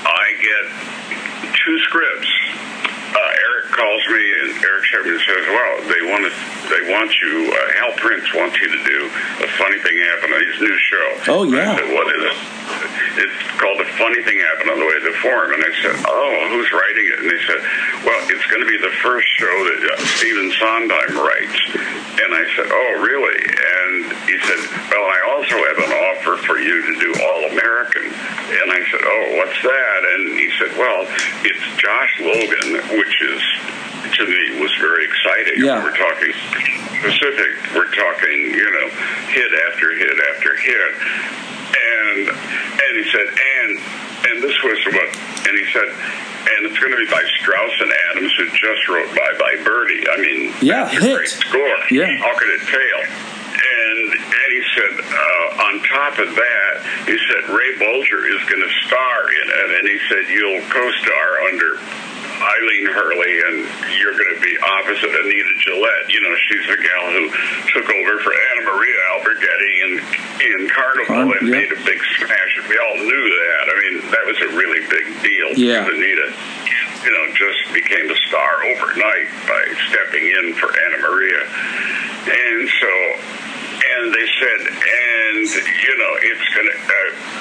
[0.04, 2.30] I get two scripts.
[3.14, 6.32] Uh, Eric calls me, and Eric Shepard says, "Well, they want to,
[6.68, 7.52] they want you.
[7.52, 8.98] Uh, Hal Prince wants you to do
[9.44, 11.72] a funny thing happened on his new show." Oh, yeah.
[11.72, 12.36] I said, "What is it?"
[13.16, 15.96] It's called "The Funny Thing Happened on the Way to the Forum," and I said,
[16.04, 17.60] "Oh, who's writing it?" And they said,
[18.04, 21.60] "Well, it's going to be the first show that uh, Stephen Sondheim writes."
[22.20, 24.60] And I said, "Oh, really?" And he said,
[24.92, 28.12] "Well, I also have an offer for you to do All American."
[28.46, 31.02] And I said, "Oh, what's that?" And he said, "Well,
[31.42, 33.42] it's Josh Logan, which is
[34.16, 35.64] to me was very exciting.
[35.64, 35.82] Yeah.
[35.82, 36.32] We're talking
[37.02, 37.74] specific.
[37.74, 38.88] We're talking, you know,
[39.34, 40.92] hit after hit after hit."
[41.74, 43.70] And and he said, "And
[44.26, 45.08] and this was what,
[45.46, 49.08] and he said, and it's going to be by Strouse and Adams, who just wrote
[49.14, 50.04] Bye Bye Birdie.
[50.08, 51.76] I mean, Yeah, that's a great score.
[51.90, 52.16] Yeah.
[52.18, 53.35] How could it fail?
[53.56, 54.12] And,
[54.46, 56.72] he said, uh, on top of that,
[57.06, 59.70] he said, Ray Bolger is going to star in it.
[59.78, 61.76] And he said, you'll co-star under
[62.36, 63.56] Eileen Herlie, and
[63.96, 66.06] you're going to be opposite Anita Gillette.
[66.12, 67.24] You know, she's the gal who
[67.72, 69.92] took over for Anna Maria Alberghetti in,
[70.44, 71.60] in Carnival Car- and yeah.
[71.64, 72.52] made a big smash.
[72.68, 73.64] We all knew that.
[73.68, 75.48] I mean, that was a really big deal.
[75.56, 75.88] Yeah.
[75.88, 76.28] Anita,
[77.04, 81.42] you know, just became a star overnight by stepping in for Anna Maria.
[82.26, 82.92] And so,
[83.76, 86.76] and they said, and, you know, it's going to.
[86.76, 87.36] Uh,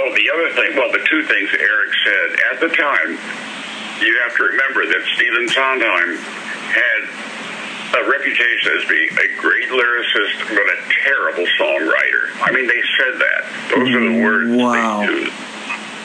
[0.00, 3.18] oh, the other thing, well, the two things Eric said at the time,
[4.00, 6.16] you have to remember that Stephen Sondheim
[6.72, 7.00] had
[8.00, 12.30] a reputation as being a great lyricist but a terrible songwriter.
[12.42, 13.40] I mean, they said that.
[13.74, 15.00] Those are the mm, words Wow.
[15.00, 15.32] they used.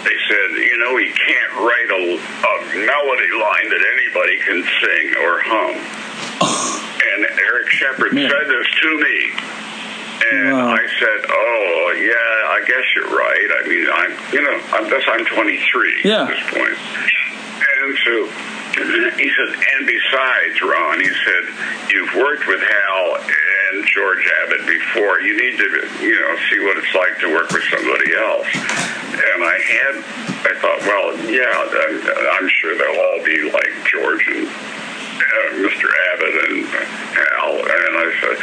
[0.05, 5.05] They said, you know, he can't write a, a melody line that anybody can sing
[5.21, 5.73] or hum.
[7.13, 9.17] and Eric Shepard said this to me.
[10.25, 13.47] And I said, "Oh, yeah, I guess you're right.
[13.61, 16.23] I mean, I'm, you know, I'm that's I'm 23 Yeah.
[16.23, 16.77] at this point."
[17.55, 18.13] And so
[18.75, 21.43] he said, "And besides, Ron, he said,
[21.91, 25.21] you've worked with Hal and George Abbott before.
[25.21, 25.67] You need to,
[26.03, 28.47] you know, see what it's like to work with somebody else."
[29.15, 29.95] And I had,
[30.43, 34.47] I thought, well, yeah, I'm, I'm sure they'll all be like George and
[35.65, 35.89] Mr.
[36.13, 37.53] Abbott and Hal.
[37.57, 38.37] And I said,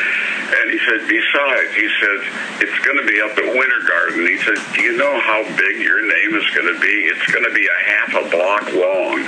[0.53, 2.19] and he said, besides, he said,
[2.67, 4.27] it's going to be up at Winter Garden.
[4.27, 7.07] He said, do you know how big your name is going to be?
[7.09, 9.23] It's going to be a half a block long.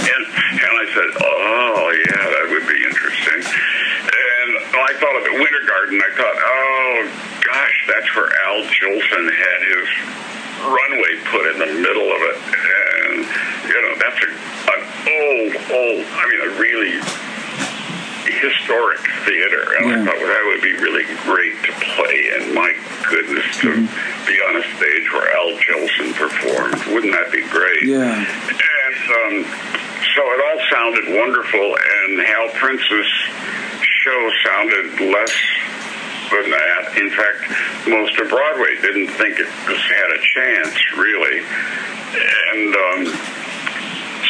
[0.00, 3.40] and, and I said, oh, yeah, that would be interesting.
[3.40, 6.00] And I thought of the Winter Garden.
[6.00, 7.08] I thought, oh,
[7.44, 9.88] gosh, that's where Al Jolson had his
[10.68, 12.36] runway put in the middle of it.
[12.36, 14.30] And, you know, that's a,
[14.70, 16.94] an old, old, I mean, a really
[18.40, 19.64] historic theater.
[19.78, 22.30] And I thought, well, that would be really great to play.
[22.36, 22.72] And my
[23.08, 23.74] goodness, to
[24.26, 27.82] be on a stage where Al Jolson performed, wouldn't that be great?
[27.84, 28.14] Yeah.
[28.14, 29.36] And um,
[30.14, 33.10] so it all sounded wonderful, and Hal Prince's
[33.82, 35.34] show sounded less
[36.30, 36.96] than that.
[36.96, 37.42] In fact,
[37.88, 41.42] most of Broadway didn't think it was, had a chance, really.
[42.10, 43.00] And um,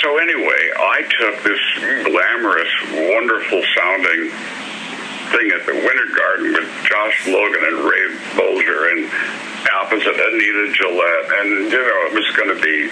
[0.01, 1.61] so anyway, I took this
[2.05, 4.31] glamorous, wonderful sounding
[5.31, 9.11] thing at the Winter Garden with Josh Logan and Ray Bolger and
[9.91, 12.89] opposite Anita Gillette, and you know it was going to be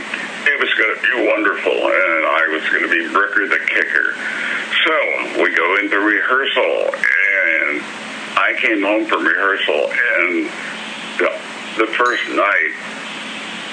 [0.48, 4.16] it was going to be wonderful, and I was going to be Bricker the kicker.
[4.84, 7.82] So we go into rehearsal, and
[8.38, 10.46] I came home from rehearsal, and
[11.18, 11.30] the,
[11.84, 12.72] the first night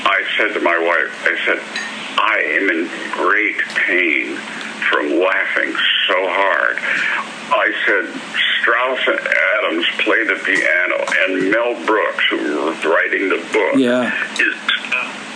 [0.06, 1.60] I said to my wife, I said,
[2.18, 4.36] I am in great pain
[4.90, 5.74] from laughing
[6.08, 6.78] so hard.
[7.52, 8.06] I said,
[8.62, 14.12] Strouse and Adams play the piano, and Mel Brooks, who was writing the book, Yeah.
[14.40, 14.56] is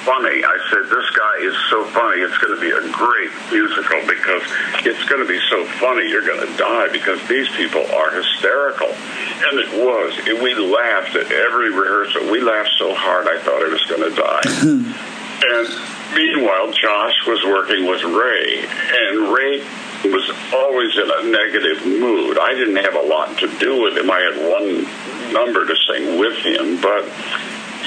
[0.05, 0.43] funny.
[0.43, 2.21] I said, this guy is so funny.
[2.21, 4.43] It's going to be a great musical because
[4.85, 6.09] it's going to be so funny.
[6.09, 8.87] You're going to die because these people are hysterical.
[8.87, 10.17] And it was.
[10.27, 12.31] And we laughed at every rehearsal.
[12.31, 14.43] We laughed so hard I thought I was going to die.
[15.41, 15.67] and
[16.15, 19.59] meanwhile, Josh was working with Ray, and Ray
[20.05, 22.37] was always in a negative mood.
[22.39, 24.09] I didn't have a lot to do with him.
[24.09, 27.03] I had one number to sing with him, but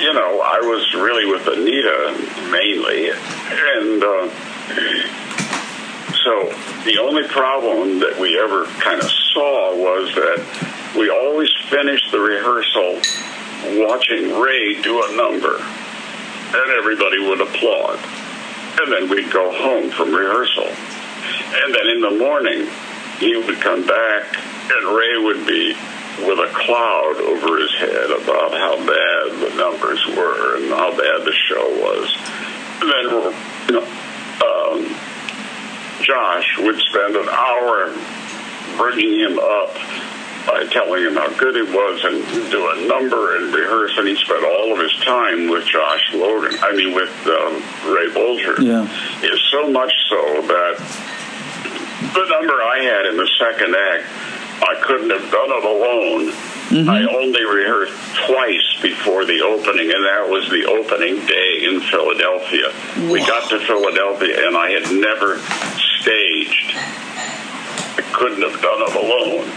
[0.02, 2.10] you know, I was really with Anita
[2.50, 4.26] mainly, and uh,
[6.26, 6.50] so
[6.84, 12.18] the only problem that we ever kind of saw was that we always finished the
[12.18, 12.98] rehearsal
[13.78, 18.00] watching Ray do a number, and everybody would applaud,
[18.82, 22.66] and then we'd go home from rehearsal, and then in the morning
[23.20, 24.36] he would come back,
[24.74, 25.76] and Ray would be
[26.18, 31.24] with a cloud over his head about how bad the numbers were and how bad
[31.24, 32.16] the show was.
[32.80, 33.04] And then,
[33.68, 33.86] you know,
[34.44, 34.96] um,
[36.02, 37.94] Josh would spend an hour
[38.76, 39.74] bringing him up
[40.46, 43.96] by telling him how good he was and do a number and rehearse.
[43.96, 47.54] And he spent all of his time with Josh Logan, I mean, with um,
[47.92, 48.58] Ray Bolger.
[48.58, 48.82] Yeah.
[49.22, 50.76] Is so much so that
[52.14, 54.04] the number I had in the second act,
[54.62, 56.32] I couldn't have done it alone.
[56.72, 56.88] Mm-hmm.
[56.88, 62.72] I only rehearsed twice before the opening, and that was the opening day in Philadelphia.
[63.10, 65.38] We got to Philadelphia, and I had never
[66.00, 66.72] staged.
[66.74, 69.50] I couldn't have done it alone.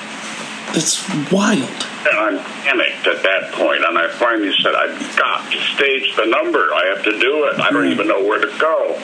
[0.74, 1.70] That's wild.
[2.06, 6.26] And I'm panicked at that point, and I finally said, I've got to stage the
[6.26, 6.74] number.
[6.74, 7.60] I have to do it.
[7.60, 9.00] I don't even know where to go.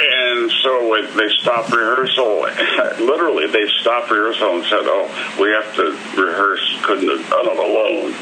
[0.00, 2.40] And so they stopped rehearsal.
[3.04, 6.78] Literally, they stopped rehearsal and said, "Oh, we have to rehearse.
[6.82, 8.14] Couldn't have done it alone."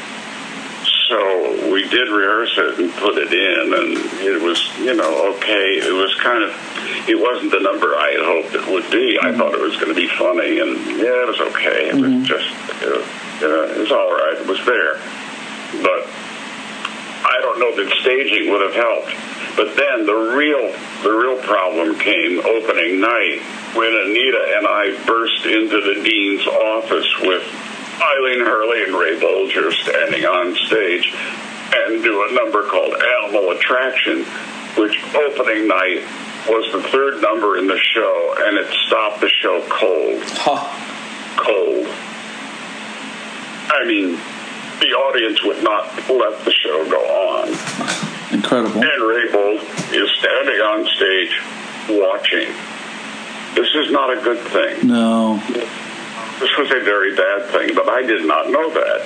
[1.11, 5.75] So we did rehearse it and put it in, and it was, you know, okay.
[5.83, 6.55] It was kind of,
[7.03, 9.19] it wasn't the number I had hoped it would be.
[9.21, 11.89] I thought it was going to be funny, and yeah, it was okay.
[11.89, 12.23] It was mm-hmm.
[12.23, 12.47] just,
[13.43, 14.39] you know, it was all right.
[14.39, 15.03] It was there,
[15.83, 16.07] but
[17.27, 19.11] I don't know that staging would have helped.
[19.55, 20.71] But then the real
[21.03, 23.41] the real problem came opening night
[23.75, 27.43] when Anita and I burst into the dean's office with
[28.01, 31.13] Eileen Herlie and Ray Bolger standing on stage
[31.73, 34.23] and do a number called Animal Attraction,
[34.75, 36.03] which opening night
[36.47, 40.21] was the third number in the show, and it stopped the show cold.
[41.37, 41.87] Cold.
[43.73, 44.19] I mean,
[44.81, 47.47] the audience would not let the show go on.
[48.33, 48.81] Incredible.
[48.81, 49.61] And Raybold
[49.93, 51.39] is standing on stage
[51.87, 52.49] watching.
[53.55, 54.87] This is not a good thing.
[54.87, 55.37] No.
[56.39, 59.05] This was a very bad thing, but I did not know that.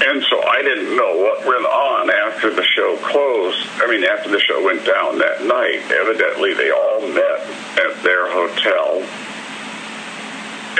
[0.00, 3.66] And so I didn't know what went on after the show closed.
[3.82, 5.90] I mean, after the show went down that night.
[5.90, 7.40] Evidently, they all met
[7.78, 9.02] at their hotel.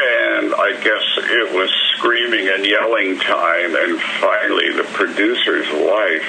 [0.01, 3.75] And I guess it was screaming and yelling time.
[3.75, 6.29] And finally, the producer's wife,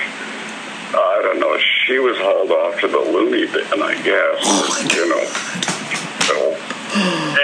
[0.96, 1.56] I don't know,
[1.86, 4.42] she was hauled off to the loony bin, I guess.
[4.96, 5.24] you know.
[6.26, 6.58] So,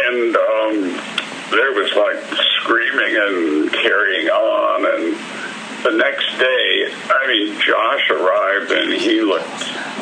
[0.09, 1.15] and um,
[1.51, 2.17] there was like
[2.61, 4.85] screaming and carrying on.
[4.85, 5.15] And
[5.85, 9.45] the next day, I mean, Josh arrived and he looked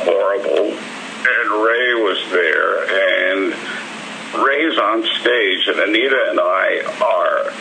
[0.07, 0.71] horrible.
[0.71, 2.83] And Ray was there.
[2.87, 3.53] And
[4.33, 7.53] Ray's on stage, and Anita and I are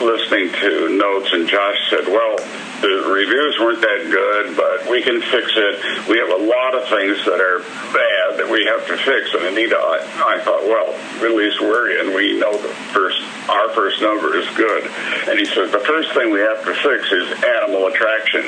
[0.00, 2.36] listening to notes, and Josh said, Well,
[2.80, 6.08] the reviews weren't that good, but we can fix it.
[6.08, 7.60] We have a lot of things that are
[7.92, 9.32] bad that we have to fix.
[9.32, 10.92] And Anita, I, I thought, well,
[11.24, 12.14] at least we're in.
[12.14, 14.84] We know the first, our first number is good.
[15.28, 18.44] And he said, the first thing we have to fix is animal attraction.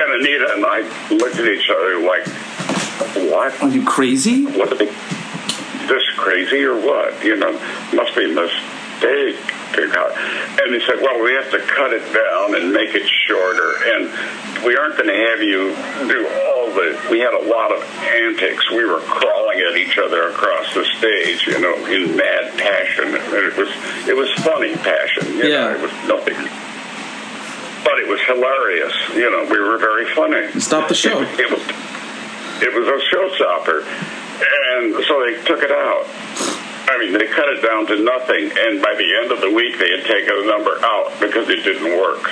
[0.00, 0.80] And Anita and I
[1.10, 2.26] looked at each other like,
[3.28, 3.62] what?
[3.62, 4.44] Are you crazy?
[4.46, 4.80] What?
[5.90, 7.18] This crazy or what?
[7.24, 7.50] You know,
[7.92, 9.36] must be a mistake.
[9.72, 13.74] And he said, well, we have to cut it down and make it shorter.
[13.96, 15.74] And we aren't going to have you
[16.06, 18.70] do all the, we had a lot of antics.
[18.70, 23.14] We were crawling at each other across the stage, you know, in mad passion.
[23.14, 23.68] And it was,
[24.06, 25.32] it was funny passion.
[25.38, 25.70] You Yeah.
[25.70, 26.36] Know, it was nothing.
[27.82, 28.92] But it was hilarious.
[29.14, 30.60] You know, we were very funny.
[30.60, 31.22] Stop the show.
[31.22, 31.62] It, it was,
[32.62, 34.19] it was a showstopper.
[34.40, 36.06] And so they took it out.
[36.90, 39.78] I mean, they cut it down to nothing, and by the end of the week,
[39.78, 42.30] they had taken the number out because it didn't work.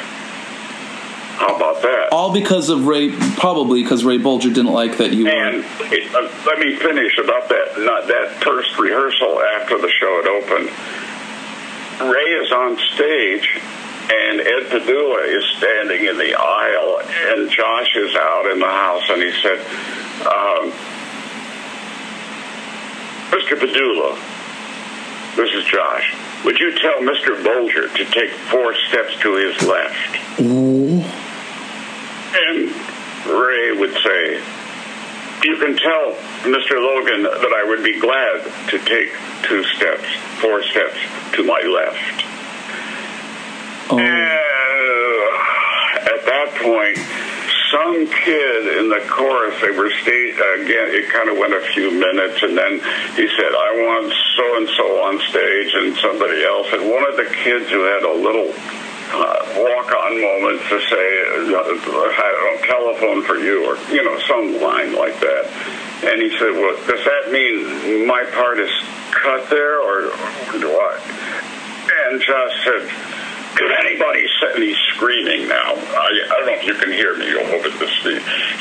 [1.38, 2.08] How about that?
[2.10, 6.28] All because of Ray, probably because Ray Bolger didn't like that you And it, uh,
[6.44, 7.78] let me finish about that.
[7.78, 10.68] Not that first rehearsal after the show had opened.
[12.10, 13.60] Ray is on stage,
[14.10, 19.08] and Ed Padula is standing in the aisle, and Josh is out in the house,
[19.08, 19.60] and he said,
[20.26, 20.72] um,
[23.30, 23.56] "Mr.
[23.58, 24.16] Padula,
[25.36, 26.14] this is Josh.
[26.44, 27.42] Would you tell Mr.
[27.42, 30.16] Bolger to take four steps to his left?"
[32.34, 32.70] And
[33.26, 34.40] Ray would say,
[35.44, 36.14] You can tell
[36.44, 36.80] Mr.
[36.80, 39.10] Logan that I would be glad to take
[39.42, 40.04] two steps,
[40.40, 40.96] four steps
[41.34, 42.24] to my left.
[43.90, 44.02] And
[46.08, 46.98] at that point,
[47.70, 51.90] some kid in the chorus, they were sta- again, it kind of went a few
[51.90, 52.80] minutes, and then
[53.16, 56.68] he said, I want so and so on stage, and somebody else.
[56.72, 61.06] And one of the kids who had a little uh, walk-on moment to say,
[61.48, 65.48] I don't telephone for you, or you know, some line like that.
[66.04, 68.70] And he said, "Well, does that mean my part is
[69.10, 71.00] cut there, or, or do I?"
[72.08, 73.17] And Josh said,
[73.58, 75.74] "If anybody said," and he's screaming now.
[75.74, 77.94] I, I don't know if you can hear me over this.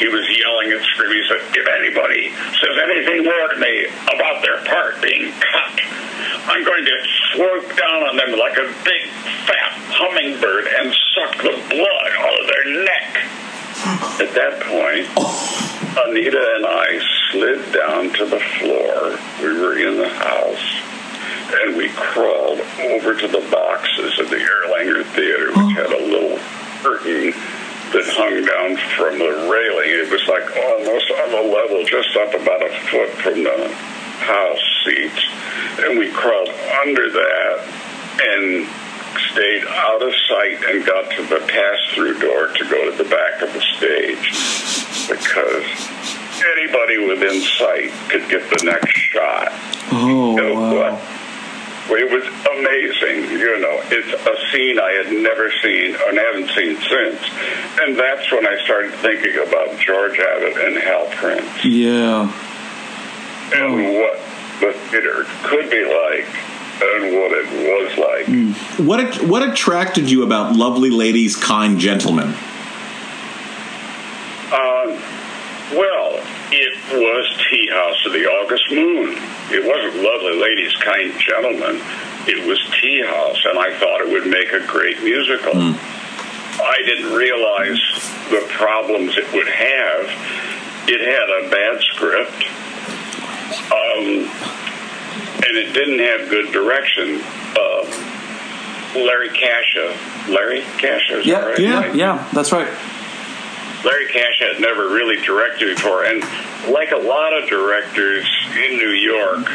[0.01, 1.21] He was yelling and screaming.
[1.21, 5.79] He said, "If anybody says anything more to me about their part being cut."
[6.49, 6.97] I'm going to
[7.33, 9.09] swoop down on them like a big
[9.45, 13.09] fat hummingbird and suck the blood out of their neck.
[14.19, 15.07] At that point,
[16.05, 16.99] Anita and I
[17.31, 19.19] slid down to the floor.
[19.41, 20.76] We were in the house.
[21.49, 22.59] And we crawled
[22.91, 26.37] over to the boxes of the Erlanger Theater, which had a little
[26.83, 27.31] curtain
[27.95, 29.89] that hung down from the railing.
[29.95, 33.71] It was like almost on the level, just up about a foot from the
[34.27, 35.23] house seats.
[35.87, 36.49] And we crawled
[36.83, 37.63] under that
[38.19, 38.67] and
[39.31, 43.41] stayed out of sight and got to the pass-through door to go to the back
[43.41, 44.35] of the stage
[45.07, 45.63] because
[46.43, 49.47] anybody within sight could get the next shot.
[49.93, 51.16] Oh, You know, wow.
[51.89, 52.23] It was
[52.57, 53.79] amazing, you know.
[53.89, 57.19] It's a scene I had never seen and haven't seen since.
[57.79, 62.31] And that's when I started thinking about George Abbott and Hal Prince Yeah.
[63.55, 64.19] and what
[64.59, 66.27] the theater could be like
[66.81, 68.27] and what it was like.
[68.87, 72.35] What what attracted you about lovely ladies, kind gentlemen?
[74.53, 74.93] Um,
[75.75, 76.19] well,
[76.51, 79.17] it was Tea House of the August Moon.
[79.51, 81.81] It wasn't Lovely Ladies, Kind Gentlemen.
[82.27, 85.53] It was Tea House, and I thought it would make a great musical.
[85.55, 87.79] I didn't realize
[88.29, 90.09] the problems it would have.
[90.89, 92.43] It had a bad script,
[93.71, 94.27] um,
[95.45, 97.21] and it didn't have good direction.
[97.55, 97.83] Uh,
[98.95, 99.95] Larry Kasha,
[100.31, 101.59] Larry Kasha, is that Yeah, right?
[101.59, 102.29] yeah, yeah.
[102.33, 102.67] That's right.
[103.87, 106.21] Larry Cash had never really directed before, and
[106.69, 109.47] like a lot of directors in New York,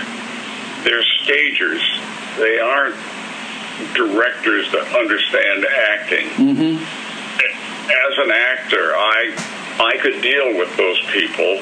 [0.85, 1.83] they're stagers.
[2.39, 2.97] They aren't
[3.93, 6.28] directors that understand acting.
[6.30, 6.80] Mm-hmm.
[6.80, 9.37] As an actor, I
[9.78, 11.61] I could deal with those people,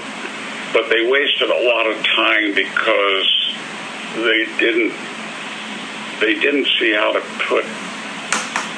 [0.72, 3.54] but they wasted a lot of time because
[4.14, 4.94] they didn't
[6.20, 7.64] they didn't see how to put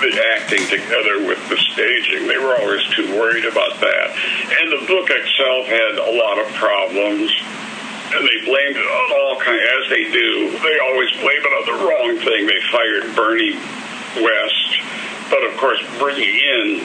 [0.03, 2.27] the acting together with the staging.
[2.27, 4.07] They were always too worried about that.
[4.59, 7.31] And the book itself had a lot of problems.
[8.13, 10.51] And they blamed it on all kinds, as they do.
[10.59, 12.45] They always blame it on the wrong thing.
[12.45, 13.57] They fired Bernie
[14.21, 14.69] West,
[15.31, 16.85] but of course, bringing in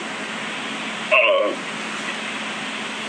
[1.12, 1.52] uh,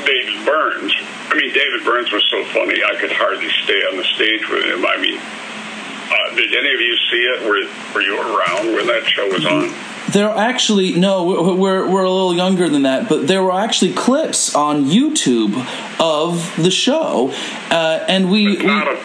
[0.03, 0.91] David Burns.
[1.31, 4.65] I mean, David Burns was so funny, I could hardly stay on the stage with
[4.65, 4.83] him.
[4.85, 7.39] I mean, uh, did any of you see it?
[7.47, 7.61] Were,
[7.93, 9.71] were you around when that show was on?
[10.11, 13.53] There are actually no, we're, we're we're a little younger than that, but there were
[13.53, 15.53] actually clips on YouTube
[15.99, 17.31] of the show,
[17.69, 18.57] uh, and we.
[18.57, 18.99] we Not a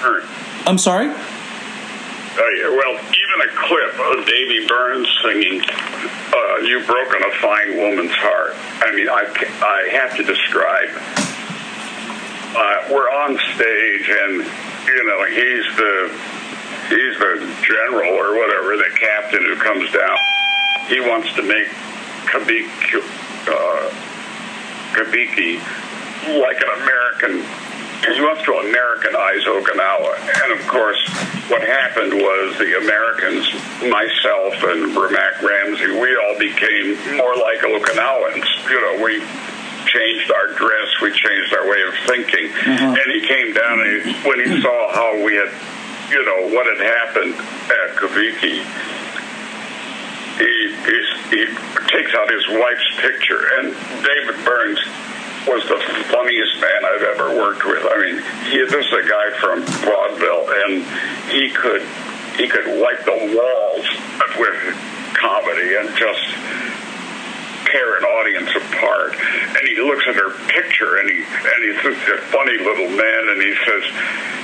[0.00, 0.26] Burns.
[0.66, 1.08] I'm sorry.
[1.10, 2.68] Oh, yeah.
[2.70, 8.54] Well, even a clip of Davy Burns singing uh, "You've Broken a Fine Woman's Heart."
[8.80, 9.26] I mean, I,
[9.60, 10.88] I have to describe.
[12.56, 14.44] Uh, we're on stage, and
[14.86, 16.10] you know he's the
[16.88, 20.16] he's the general or whatever, the captain who comes down.
[20.88, 21.68] He wants to make
[22.28, 23.00] Kabiki,
[23.48, 23.90] uh,
[24.96, 25.60] Kabiki
[26.40, 27.44] like an American.
[28.14, 30.12] He wants to Americanize Okinawa.
[30.44, 31.00] And of course,
[31.48, 33.48] what happened was the Americans,
[33.88, 38.46] myself and Remak Ramsay, we all became more like Okinawans.
[38.70, 39.20] You know, we
[39.86, 42.52] changed our dress, we changed our way of thinking.
[42.96, 45.48] And he came down and he, when he saw how we had,
[46.10, 48.64] you know, what had happened at Kaviki,
[50.38, 50.52] he,
[50.86, 50.96] he,
[51.30, 51.42] he
[51.88, 54.80] takes out his wife's picture, and David Burns
[55.46, 55.78] was the
[56.12, 57.84] funniest man I've ever worked with.
[57.84, 58.16] I mean,
[58.50, 60.84] he this is a guy from Broadville, and
[61.32, 61.82] he could
[62.36, 63.86] he could wipe the walls
[64.38, 64.58] with
[65.14, 66.24] comedy and just
[67.70, 69.14] tear an audience apart.
[69.14, 73.22] And he looks at her picture, and he and he's just a funny little man,
[73.28, 73.84] and he says,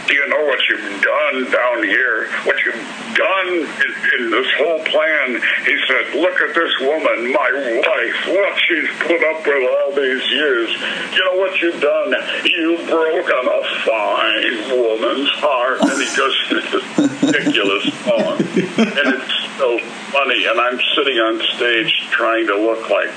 [0.07, 2.29] "Do you know what you've done down here?
[2.45, 2.85] What you've
[3.16, 7.51] done in, in this whole plan?" He said, "Look at this woman, my
[7.83, 8.18] wife.
[8.29, 10.70] What she's put up with all these years.
[11.12, 12.14] You know what you've done?
[12.45, 18.39] You've broken a fine woman's heart." And he goes this ridiculous song,
[18.79, 19.34] and it's
[19.65, 19.79] so
[20.12, 20.45] funny.
[20.47, 23.09] And I'm sitting on stage trying to look like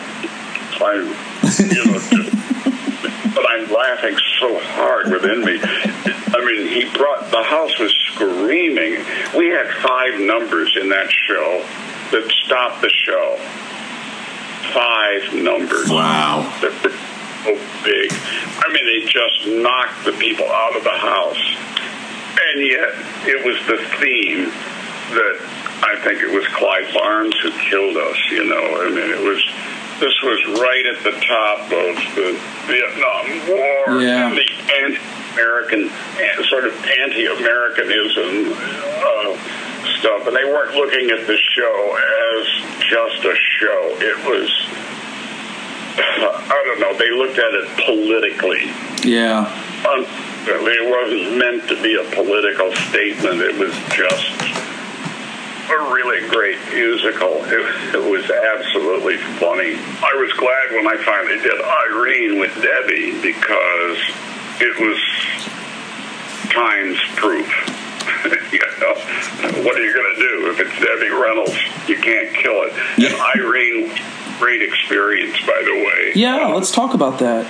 [0.79, 1.07] I'm,
[1.59, 2.31] you know, just,
[3.35, 5.59] but I'm laughing so hard within me.
[5.61, 9.03] I mean, he brought the house was screaming.
[9.35, 11.65] We had five numbers in that show
[12.11, 13.35] that stopped the show.
[14.73, 15.89] Five numbers.
[15.89, 16.47] Wow.
[16.61, 16.95] That were
[17.43, 18.11] so big.
[18.11, 21.57] I mean, they just knocked the people out of the house.
[22.39, 22.93] And yet,
[23.25, 24.51] it was the theme
[25.15, 28.81] that I think it was Clive Barnes who killed us, you know.
[28.81, 29.41] I mean, it was,
[29.99, 32.33] this was right at the top of the
[32.65, 34.27] Vietnam War Yeah.
[34.29, 34.49] and the
[34.83, 35.89] anti-American,
[36.49, 39.37] sort of anti-Americanism uh,
[39.99, 40.25] stuff.
[40.27, 42.47] And they weren't looking at the show as
[42.89, 43.95] just a show.
[44.01, 44.49] It was,
[45.97, 48.71] I don't know, they looked at it politically.
[49.07, 49.45] Yeah.
[49.85, 53.41] Unfortunately, it wasn't meant to be a political statement.
[53.41, 54.31] It was just
[55.69, 57.43] a really great musical.
[57.45, 59.75] It, it was absolutely funny.
[59.75, 63.97] I was glad when I finally did Irene with Debbie because
[64.59, 64.97] it was
[66.51, 67.47] times proof.
[68.51, 71.57] you know, what are you going to do if it's Debbie Reynolds?
[71.87, 72.73] You can't kill it.
[72.97, 73.91] And Irene,
[74.39, 76.13] great experience, by the way.
[76.15, 77.45] Yeah, let's talk about that.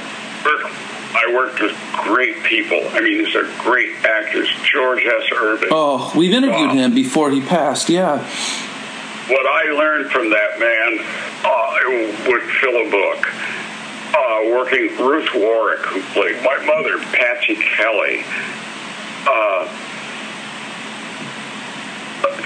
[1.14, 2.82] I worked with great people.
[2.92, 4.50] I mean, these are great actors.
[4.72, 5.24] George S.
[5.36, 5.70] Irving.
[5.72, 7.90] Oh, we've interviewed him before he passed.
[7.90, 8.18] Yeah.
[9.30, 11.00] What I learned from that man
[11.44, 13.28] uh, would fill a book.
[14.16, 18.24] Uh, working Ruth Warrick, who played my mother, Patsy Kelly,
[19.28, 19.68] uh,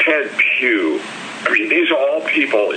[0.03, 0.99] Ted Pugh.
[1.43, 2.73] I mean, these are all people.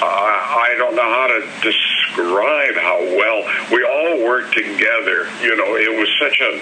[0.00, 3.42] Uh, I don't know how to describe how well
[3.72, 5.26] we all worked together.
[5.42, 6.60] You know, it was such a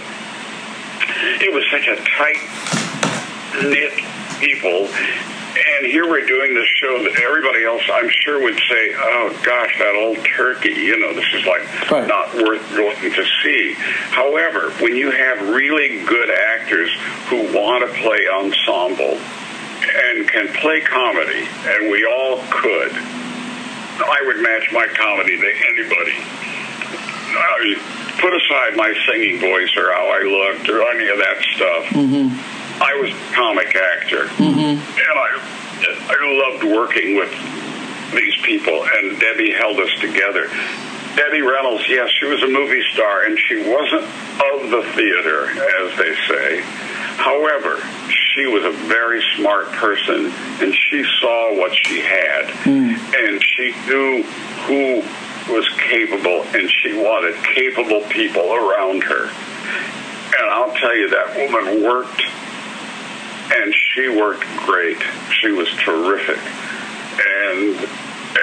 [1.45, 2.41] it was such a tight
[3.63, 3.93] knit
[4.41, 4.89] people.
[5.57, 9.79] And here we're doing this show that everybody else, I'm sure, would say, "Oh gosh,
[9.79, 11.63] that old turkey." You know, this is like
[12.07, 13.75] not worth going to see.
[14.11, 16.91] However, when you have really good actors
[17.29, 19.19] who want to play ensemble
[19.97, 22.93] and can play comedy, and we all could,
[24.01, 26.15] I would match my comedy to anybody.
[27.37, 27.77] I mean,
[28.21, 31.85] put aside my singing voice or how I looked or any of that stuff.
[31.97, 32.83] Mm-hmm.
[32.83, 34.77] I was a comic actor, Mm-hmm.
[34.81, 35.31] and I
[36.09, 37.31] I loved working with
[38.13, 38.85] these people.
[38.85, 40.49] And Debbie held us together.
[41.17, 45.97] Debbie Reynolds, yes, she was a movie star, and she wasn't of the theater, as
[45.99, 46.61] they say.
[47.17, 47.81] However,
[48.37, 50.27] she was a very smart person,
[50.61, 52.95] and she saw what she had, hmm.
[53.17, 54.23] and she knew
[54.69, 55.03] who
[55.53, 59.25] was capable, and she wanted capable people around her.
[59.25, 62.23] And I'll tell you, that woman worked,
[63.55, 64.99] and she worked great.
[65.41, 66.39] She was terrific.
[67.19, 67.89] And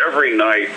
[0.07, 0.69] every night,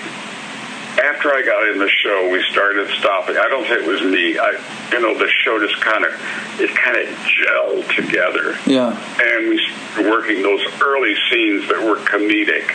[0.98, 3.36] after I got in the show, we started stopping.
[3.36, 4.38] I don't think it was me.
[4.38, 4.52] I,
[4.92, 6.12] you know, the show just kind of,
[6.60, 8.96] it kind of gelled together Yeah.
[9.20, 12.70] and we started working those early scenes that were comedic.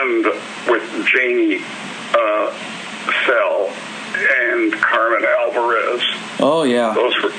[0.00, 0.24] And
[0.70, 1.58] with Janie
[2.14, 2.52] uh,
[3.26, 3.72] Sell
[4.46, 6.02] and Carmen Alvarez,
[6.40, 6.92] Oh yeah.
[6.94, 7.32] those were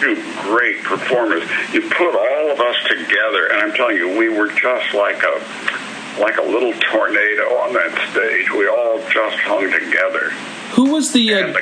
[0.00, 1.42] two great performers.
[1.72, 5.40] You put all of us together, and I'm telling you, we were just like a
[6.18, 8.50] like a little tornado on that stage.
[8.52, 10.30] We all just hung together.
[10.74, 11.34] Who was the?
[11.34, 11.54] Uh,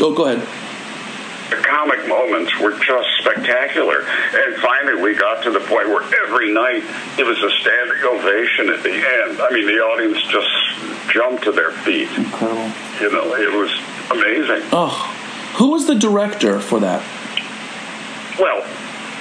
[0.00, 0.40] oh, go ahead.
[1.50, 4.02] the comic moments were just spectacular.
[4.06, 6.84] And finally, we got to the point where every night
[7.18, 9.40] it was a standing ovation at the end.
[9.40, 12.08] I mean, the audience just jumped to their feet.
[12.16, 12.70] Incredible.
[13.00, 13.72] You know, it was
[14.10, 14.68] amazing.
[14.72, 15.16] Oh,
[15.56, 17.02] who was the director for that?
[18.38, 18.62] Well,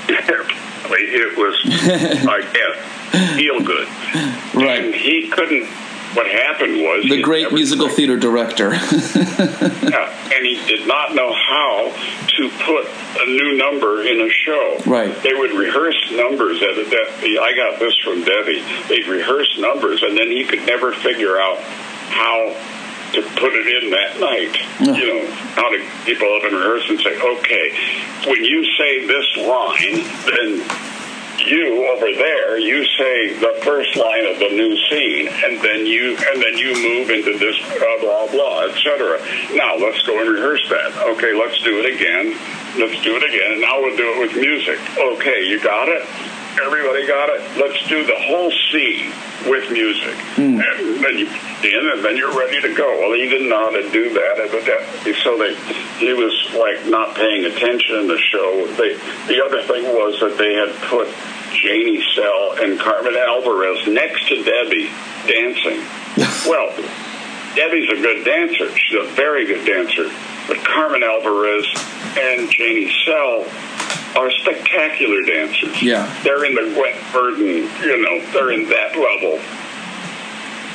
[0.97, 2.77] it was, I guess,
[3.37, 4.55] Gielgud.
[4.55, 4.85] Right.
[4.85, 5.67] And he couldn't.
[6.15, 8.71] What happened was The great musical theater director.
[9.89, 11.91] Yeah, and he did not know how
[12.27, 12.85] to put
[13.19, 14.77] a new number in a show.
[14.85, 15.15] Right.
[15.23, 16.61] They would rehearse numbers.
[16.61, 18.63] At a, that, I got this from Debbie.
[18.87, 22.55] They'd rehearse numbers, and then he could never figure out how
[23.13, 24.55] to put it in that night.
[24.79, 27.73] You know, how to people up and rehearse and say, okay,
[28.27, 30.61] when you say this line, then
[31.47, 36.17] you over there, you say the first line of the new scene, and then you
[36.17, 39.19] and then you move into this blah blah blah, etc.
[39.55, 40.97] Now let's go and rehearse that.
[41.15, 42.35] Okay, let's do it again.
[42.77, 43.53] Let's do it again.
[43.53, 44.79] And now we'll do it with music.
[44.97, 46.05] Okay, you got it.
[46.63, 47.41] Everybody got it.
[47.57, 49.11] Let's do the whole scene
[49.47, 50.59] with music, hmm.
[50.59, 52.99] and then you in, and then you're ready to go.
[52.99, 55.55] Well, he didn't know how to do that, but that, so they
[55.99, 58.67] he was like not paying attention in the show.
[58.75, 58.95] They
[59.27, 61.07] the other thing was that they had put
[61.53, 64.91] Janie Sell and Carmen Alvarez next to Debbie
[65.27, 65.79] dancing.
[66.49, 66.75] well,
[67.55, 68.75] Debbie's a good dancer.
[68.77, 70.09] She's a very good dancer.
[70.47, 71.65] But Carmen Alvarez
[72.17, 73.45] and Janie Sell
[74.15, 75.81] are spectacular dancers.
[75.81, 76.05] Yeah.
[76.23, 77.47] They're in the Gwen Verdon,
[77.83, 79.39] you know, they're in that level.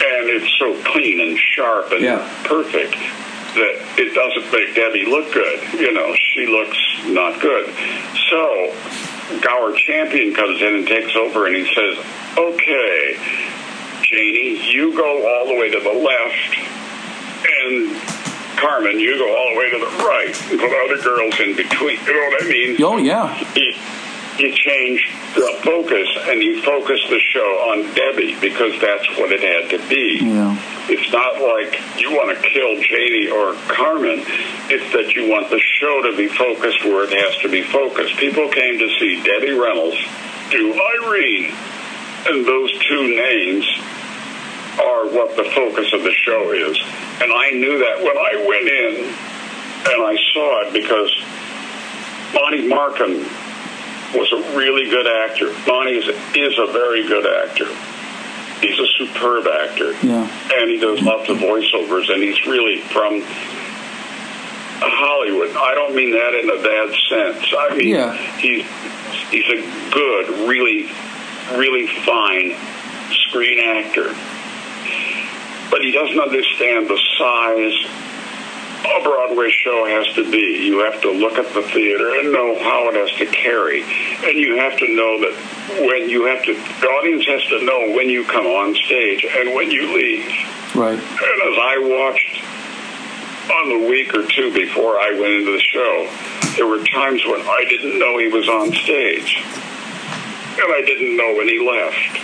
[0.06, 2.28] And it's so clean and sharp and Yeah.
[2.44, 2.94] perfect
[3.54, 5.60] that it doesn't make Debbie look good.
[5.80, 7.72] You know, she looks not good.
[8.30, 8.74] So
[9.40, 11.98] Gower Champion comes in and takes over and he says,
[12.36, 13.16] Okay,
[14.02, 16.56] Janie, you go all the way to the left
[17.46, 18.23] and
[18.56, 21.98] Carmen, you go all the way to the right and put other girls in between.
[22.04, 22.82] You know what I mean?
[22.82, 23.34] Oh yeah.
[23.54, 23.76] He,
[24.36, 29.42] he changed the focus and he focused the show on Debbie because that's what it
[29.42, 30.18] had to be.
[30.22, 30.58] Yeah.
[30.88, 34.24] It's not like you want to kill Janie or Carmen.
[34.68, 38.16] It's that you want the show to be focused where it has to be focused.
[38.16, 39.96] People came to see Debbie Reynolds
[40.50, 41.54] do Irene,
[42.26, 43.64] and those two names
[44.80, 46.76] are what the focus of the show is.
[47.22, 51.12] And I knew that when I went in and I saw it because
[52.34, 53.18] Monte Markham
[54.18, 55.52] was a really good actor.
[55.66, 57.66] Monte is, is a very good actor.
[58.60, 59.92] He's a superb actor.
[60.06, 60.26] Yeah.
[60.54, 63.20] And he does lots of voiceovers, and he's really from
[64.80, 65.50] Hollywood.
[65.56, 67.54] I don't mean that in a bad sense.
[67.56, 68.14] I mean, Yeah.
[68.38, 68.64] he's,
[69.30, 70.90] he's a good, really,
[71.58, 72.56] really fine
[73.28, 74.14] screen actor.
[75.70, 78.04] But he doesn't understand the size
[78.84, 80.66] a Broadway show has to be.
[80.66, 83.82] You have to look at the theater and know how it has to carry.
[83.82, 85.34] And you have to know that
[85.88, 89.54] when you have to, the audience has to know when you come on stage and
[89.54, 90.28] when you leave.
[90.74, 90.98] Right.
[90.98, 92.44] And as I watched
[93.50, 96.08] on the week or two before I went into the show,
[96.56, 99.42] there were times when I didn't know he was on stage.
[100.54, 102.18] And I didn't know when he left.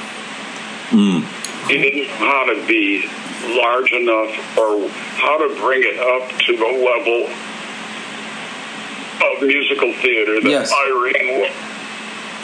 [0.92, 1.39] Hmm.
[1.70, 3.06] He didn't know how to be
[3.56, 7.30] large enough or how to bring it up to the level
[9.22, 10.72] of musical theater that Yes.
[10.72, 11.52] Irene was.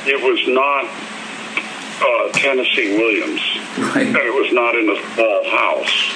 [0.06, 0.86] It was not
[1.98, 3.40] uh, Tennessee Williams.
[3.94, 4.06] Right.
[4.06, 6.14] And it was not in a small house.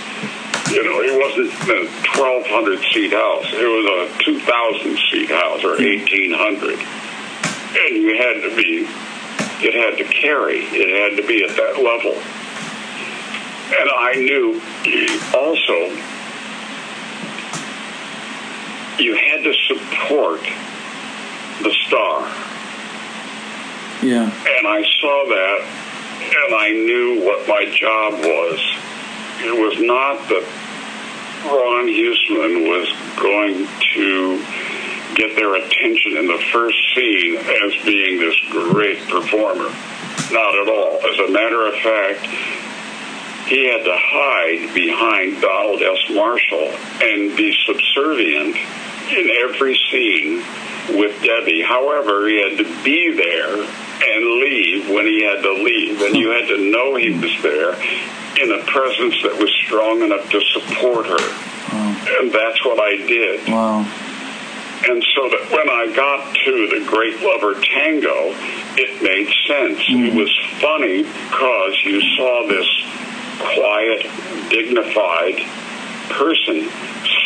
[0.70, 3.46] You know, it wasn't a 1,200 seat house.
[3.50, 6.78] It was a 2,000 seat house or 1,800.
[6.78, 8.86] And you had to be,
[9.66, 10.60] it had to carry.
[10.70, 12.14] It had to be at that level.
[13.70, 14.60] And I knew
[15.32, 15.90] also
[19.00, 20.40] you had to support
[21.62, 22.22] the star.
[24.02, 24.24] Yeah.
[24.24, 25.60] And I saw that,
[26.22, 28.60] and I knew what my job was.
[29.42, 30.44] It was not that
[31.44, 34.44] Ron Husmann was going to
[35.14, 39.70] get their attention in the first scene as being this great performer.
[40.32, 41.00] Not at all.
[41.04, 42.26] As a matter of fact,
[43.50, 45.98] he had to hide behind Donald S.
[46.14, 46.70] Marshall
[47.02, 48.54] and be subservient
[49.10, 50.38] in every scene
[50.96, 51.60] with Debbie.
[51.60, 56.30] However, he had to be there and leave when he had to leave, and you
[56.30, 57.74] had to know he was there
[58.40, 61.18] in a presence that was strong enough to support her.
[62.20, 63.48] And that's what I did.
[63.48, 63.80] Wow.
[64.82, 68.32] And so that when I got to the Great Lover Tango,
[68.78, 69.78] it made sense.
[69.88, 70.16] It mm-hmm.
[70.16, 72.66] was funny because you saw this
[73.40, 74.06] quiet,
[74.50, 75.40] dignified
[76.10, 76.68] person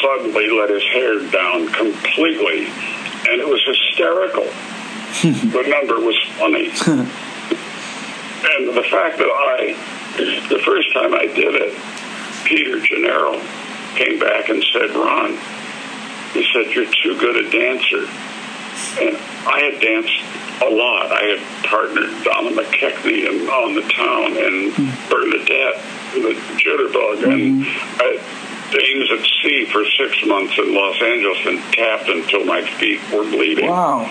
[0.00, 2.66] suddenly let his hair down completely,
[3.28, 4.44] and it was hysterical.
[5.22, 6.68] the number was funny.
[8.44, 9.74] and the fact that I,
[10.48, 11.74] the first time I did it,
[12.44, 13.40] Peter Gennaro
[13.96, 15.38] came back and said, Ron,
[16.34, 18.06] he said, you're too good a dancer.
[19.00, 20.20] And I had danced
[20.62, 21.10] a lot.
[21.10, 25.08] I had partnered Donna McKechnie in On the Town and hmm.
[25.08, 25.80] Bernadette,
[26.22, 28.00] the Jitterbug, and mm-hmm.
[28.00, 28.44] I
[28.74, 33.22] Dames at Sea for six months in Los Angeles and tapped until my feet were
[33.22, 33.70] bleeding.
[33.70, 34.02] Wow.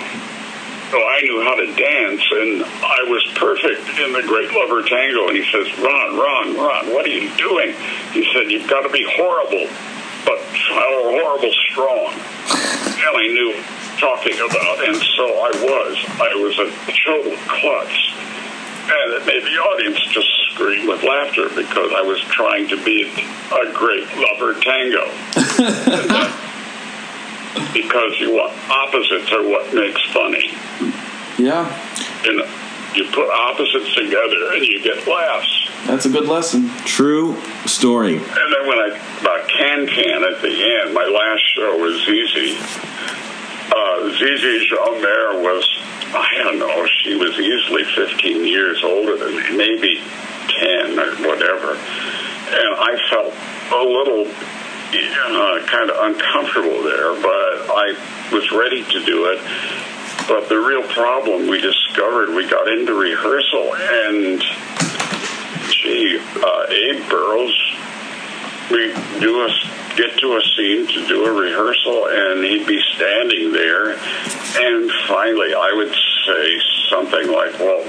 [0.89, 5.28] So I knew how to dance, and I was perfect in the Great Lover Tango.
[5.28, 7.76] And he says, Ron, Ron, Ron, what are you doing?
[8.14, 9.68] He said, you've got to be horrible,
[10.24, 12.14] but horrible strong.
[13.04, 13.54] I knew
[13.99, 16.06] talking about, and so I was.
[16.22, 16.72] I was a
[17.04, 18.14] total klutz.
[18.84, 23.04] And it made the audience just scream with laughter because I was trying to be
[23.04, 25.10] a great lover tango.
[27.74, 30.51] because you want opposites are what makes funny.
[31.38, 31.66] Yeah.
[32.24, 32.45] You know,
[32.95, 35.70] you put opposites together and you get laughs.
[35.86, 36.70] That's a good lesson.
[36.86, 37.36] True
[37.66, 38.18] story.
[38.18, 42.58] And then when I about Can Can at the end, my last show was Zizi.
[43.76, 45.68] Uh, Zizi Jeanmaire was,
[46.14, 50.04] I don't know, she was easily 15 years older than me, maybe
[50.48, 51.76] 10 or whatever.
[51.76, 53.34] And I felt
[53.72, 54.28] a little
[54.94, 59.39] uh, kind of uncomfortable there, but I was ready to do it.
[60.28, 64.41] But the real problem we discovered, we got into rehearsal, and
[65.70, 67.58] gee, uh, Abe Burrows,
[68.72, 69.50] we do a
[69.96, 75.54] get to a scene to do a rehearsal, and he'd be standing there, and finally
[75.54, 75.94] I would
[76.26, 77.84] say something like, "Well,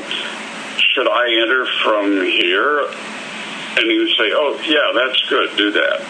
[0.95, 2.87] should I enter from here?"
[3.77, 5.57] And he would say, "Oh, yeah, that's good.
[5.57, 6.01] Do that."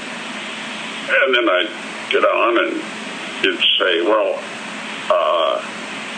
[1.09, 2.83] And then I'd get on, and
[3.43, 4.39] he'd say, "Well."
[5.11, 5.61] Uh,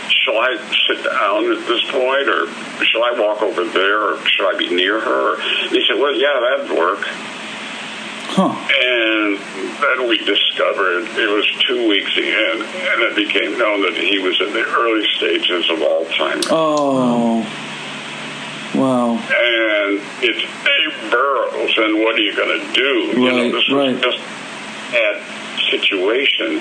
[0.09, 0.57] shall I
[0.87, 2.47] sit down at this point, or
[2.85, 5.41] shall I walk over there, or should I be near her?
[5.41, 7.03] And he said, well, yeah, that'd work.
[8.35, 8.53] Huh.
[8.53, 9.39] And
[9.81, 14.41] then we discovered it was two weeks in, and it became known that he was
[14.41, 16.47] in the early stages of Alzheimer's.
[16.51, 17.43] Oh.
[18.79, 19.15] Wow.
[19.15, 23.21] And it's Abe Burrows, and what are you going to do?
[23.21, 23.93] you know, this right.
[23.95, 25.36] was just a bad
[25.71, 26.59] situation.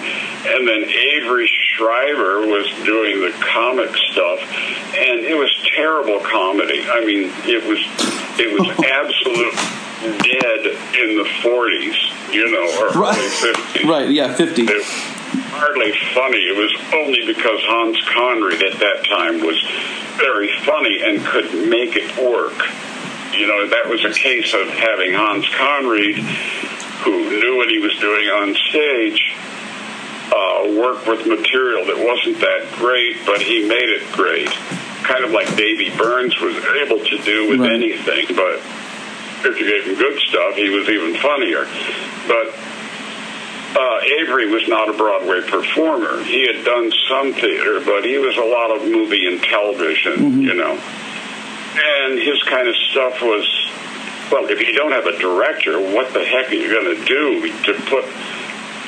[0.47, 4.39] And then Avery Schreiber was doing the comic stuff,
[4.95, 6.83] and it was terrible comedy.
[6.87, 7.79] I mean, it was
[8.37, 9.55] it was absolute
[10.21, 10.65] dead
[11.01, 13.17] in the 40s, you know, or Right.
[13.17, 13.89] early 50s.
[13.89, 14.63] Right, yeah, 50.
[14.63, 14.85] It was
[15.55, 16.37] hardly funny.
[16.37, 19.57] It was only because Hans Conried at that time was
[20.17, 22.53] very funny and could make it work.
[23.33, 26.17] You know, that was a case of having Hans Conried,
[27.05, 29.37] who knew what he was doing on stage,
[30.33, 34.49] uh, work with material that wasn't that great, but he made it great.
[35.05, 38.59] Kind of like Davy Burns was able to do with anything, but
[39.45, 41.69] if you gave him good stuff, he was even funnier.
[42.27, 42.57] But
[43.77, 46.23] uh, Avery was not a Broadway performer.
[46.23, 50.55] He had done some theater, but he was a lot of movie and television, you
[50.55, 50.79] know.
[51.77, 53.45] And his kind of stuff was,
[54.31, 57.51] well, if you don't have a director, what the heck are you going to do
[57.63, 58.05] to put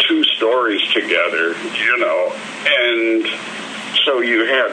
[0.07, 2.31] two stories together, you know?
[2.65, 3.27] And
[4.05, 4.71] so you had,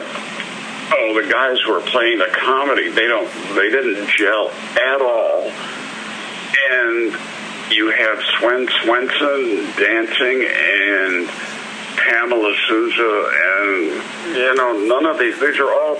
[0.97, 5.51] oh, the guys who are playing the comedy, they don't, they didn't gel at all.
[6.71, 7.15] And
[7.71, 11.29] you have Swen Swenson dancing and
[11.97, 15.39] Pamela Sousa, and you know none of these.
[15.39, 15.97] These are all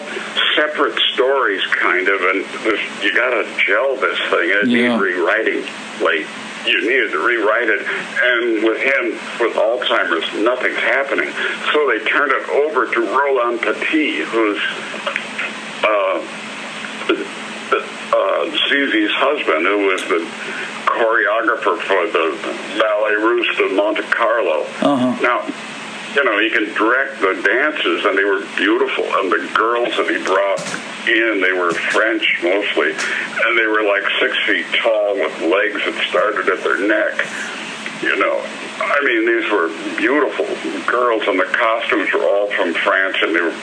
[0.56, 2.46] separate stories, kind of, and
[3.04, 4.50] you got to gel this thing.
[4.50, 4.90] It Yeah.
[4.90, 5.64] needs rewriting.
[6.02, 6.26] Like
[6.66, 11.32] you needed to rewrite it, and with him with Alzheimer's, nothing's happening.
[11.74, 14.60] So they turned it over to Roland Petit, who's.
[15.84, 16.26] Uh,
[17.72, 20.22] uh, Zizi's husband, who was the
[20.86, 22.38] choreographer for the
[22.80, 24.62] Ballet Russe de Monte Carlo.
[24.82, 25.22] Uh-huh.
[25.22, 25.42] Now,
[26.16, 29.04] you know, he can direct the dances, and they were beautiful.
[29.04, 30.64] And the girls that he brought
[31.12, 35.96] in, they were French mostly, and they were like six feet tall with legs that
[36.08, 37.20] started at their neck.
[38.02, 38.40] You know,
[38.80, 40.48] I mean, these were beautiful
[40.88, 43.56] girls, and the costumes were all from France, and they were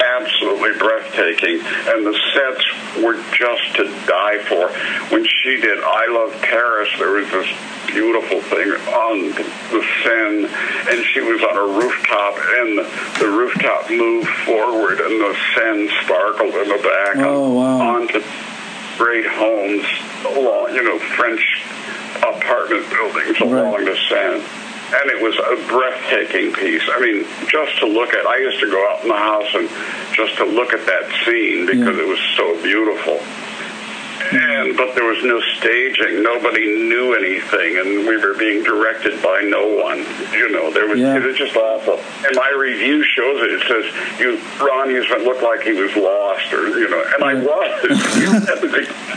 [0.00, 2.64] absolutely breathtaking, and the sets
[3.02, 4.68] were just to die for.
[5.14, 7.48] When she did I Love Paris, there was this
[7.86, 9.30] beautiful thing on
[9.72, 10.44] the Seine,
[10.90, 12.78] and she was on a rooftop, and
[13.20, 17.96] the rooftop moved forward, and the Seine sparkled in the back Oh, wow.
[17.96, 18.20] onto
[18.98, 19.84] great homes
[20.26, 21.62] along, you know, French
[22.18, 24.44] apartment buildings along the Seine.
[24.88, 26.82] And it was a breathtaking piece.
[26.88, 29.68] I mean, just to look at, I used to go out in the house and
[30.16, 32.04] just to look at that scene because mm.
[32.04, 33.20] it was so beautiful.
[34.32, 36.22] And but there was no staging.
[36.22, 40.04] Nobody knew anything, and we were being directed by no one.
[40.32, 41.16] You know, there was Yeah.
[41.16, 42.00] it was just awful.
[42.26, 43.52] And my review shows it.
[43.52, 47.34] It says you Ron Husmann looked like he was lost, or you know, and I
[47.34, 47.72] was.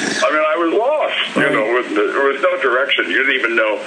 [0.00, 1.36] I mean, I was lost.
[1.36, 3.10] You know, with there was no direction.
[3.10, 3.80] You didn't even know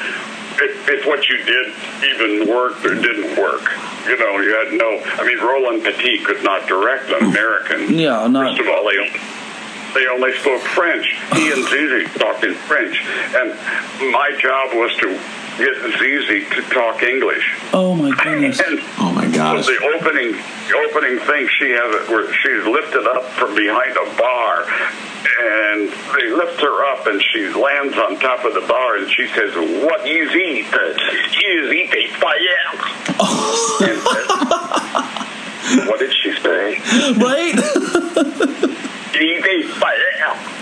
[0.62, 1.74] if, if what you did
[2.04, 3.64] even worked or didn't work.
[4.06, 5.00] You know, you had no.
[5.22, 7.98] I mean, Roland Petit could not direct an American.
[7.98, 8.58] Yeah, not.
[8.58, 9.20] First of all, they only,
[9.94, 11.16] they only spoke French.
[11.34, 13.02] He and Zizi talked in French,
[13.36, 13.52] and
[14.12, 15.20] my job was to
[15.58, 17.60] Zizi to talk English.
[17.74, 18.60] Oh my goodness.
[19.00, 19.66] oh my gosh.
[19.66, 23.96] So the opening, the opening thing she has it where she's lifted up from behind
[23.98, 28.98] a bar, and they lift her up, and she lands on top of the bar,
[28.98, 30.66] and she says, "What is it?
[30.66, 32.64] Is it a fire?"
[33.84, 36.78] And, uh, what did she say?
[37.18, 37.54] Right?
[39.16, 40.53] Is a fire?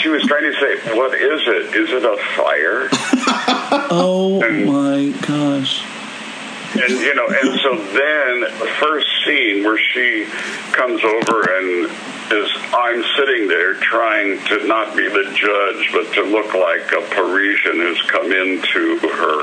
[0.00, 1.74] She was trying to say, "What is it?
[1.74, 2.88] Is it a fire?"
[3.90, 5.84] Oh my gosh.
[6.74, 10.24] and you know, and so then the first scene where she
[10.72, 11.90] comes over and
[12.30, 17.02] is I'm sitting there trying to not be the judge, but to look like a
[17.14, 19.42] Parisian who's come into her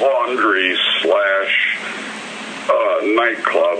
[0.00, 1.78] laundry slash
[2.68, 3.78] uh, nightclub,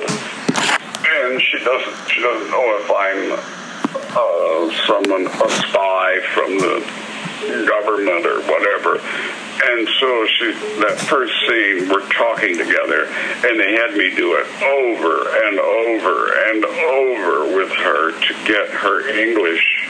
[1.06, 3.59] and she doesn't she doesn't know if I'm
[3.94, 9.00] uh, someone a spy from the government or whatever.
[9.62, 13.04] And so she, that first scene, we're talking together,
[13.44, 18.70] and they had me do it over and over and over with her to get
[18.70, 19.86] her English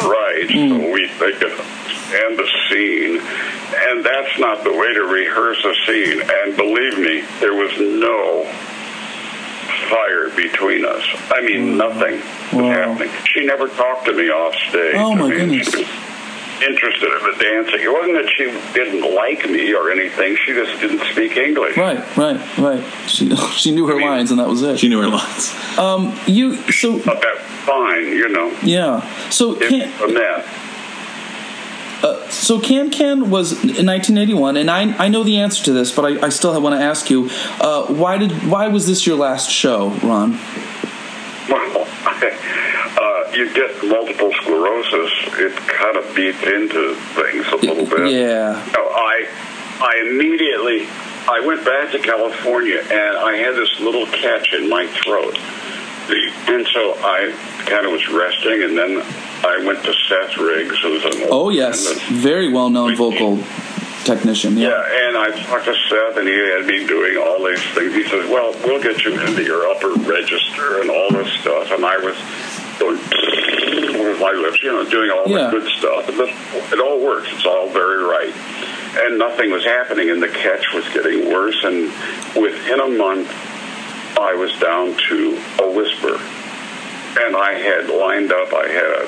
[0.00, 3.20] right, so we they could end the scene.
[3.74, 6.22] And that's not the way to rehearse a scene.
[6.22, 8.46] And believe me, there was no
[9.88, 11.02] fire between us.
[11.30, 12.14] I mean, nothing
[12.56, 13.10] was happening.
[13.26, 14.94] She never talked to me off stage.
[14.96, 15.68] Oh, my I mean, goodness.
[15.70, 15.88] She was
[16.62, 17.80] interested in the dancing.
[17.80, 20.36] It wasn't that she didn't like me or anything.
[20.36, 21.76] She just didn't speak English.
[21.76, 22.84] Right, right, right.
[23.08, 24.78] She she knew her lines, and that was it.
[24.78, 25.52] She knew her lines.
[25.78, 28.56] Um, you so But that's fine, you know.
[28.62, 29.00] yeah.
[29.30, 30.46] So It's can a mess.
[32.02, 35.92] Uh, so Can Can was in 1981, and I I know the answer to this,
[35.92, 37.30] but I, I still want to ask you,
[37.60, 40.38] uh, why did why was this your last show, Ron?
[41.48, 45.12] Well, uh, you get multiple sclerosis.
[45.38, 48.12] It kind of beats into things a little bit.
[48.12, 48.68] Yeah.
[48.74, 49.28] No, I,
[49.80, 50.86] I immediately,
[51.28, 55.38] I went back to California and I had this little catch in my throat,
[56.48, 57.32] and so I
[57.66, 59.02] kind of was resting, and then
[59.44, 63.38] I went to Seth Riggs, who's an Oh yes, very well known vocal
[64.04, 64.56] technician.
[64.56, 64.68] Yeah.
[64.68, 67.94] Yeah, and I talked to Seth, and he had me doing all these things.
[67.94, 71.84] He says, "Well, we'll get you into your upper register and all this stuff." And
[71.84, 72.16] I was
[72.78, 75.50] going with my lips, you know, doing all Yeah.
[75.50, 76.08] the good stuff.
[76.08, 77.28] And this- it all works.
[77.32, 78.32] It's all very right.
[78.98, 81.62] And nothing was happening, and the catch was getting worse.
[81.64, 81.90] And
[82.36, 83.30] within a month,
[84.18, 86.20] I was down to a whisper.
[87.20, 88.52] And I had lined up.
[88.54, 89.06] I had a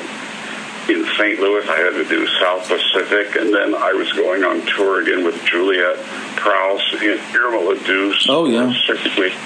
[0.88, 1.38] in St.
[1.40, 1.66] Louis.
[1.68, 5.42] I had to do South Pacific, and then I was going on tour again with
[5.44, 5.96] Juliet
[6.36, 8.26] Prowse in Irma La Douce.
[8.28, 8.72] Oh, yeah.
[8.86, 9.36] for Six weeks.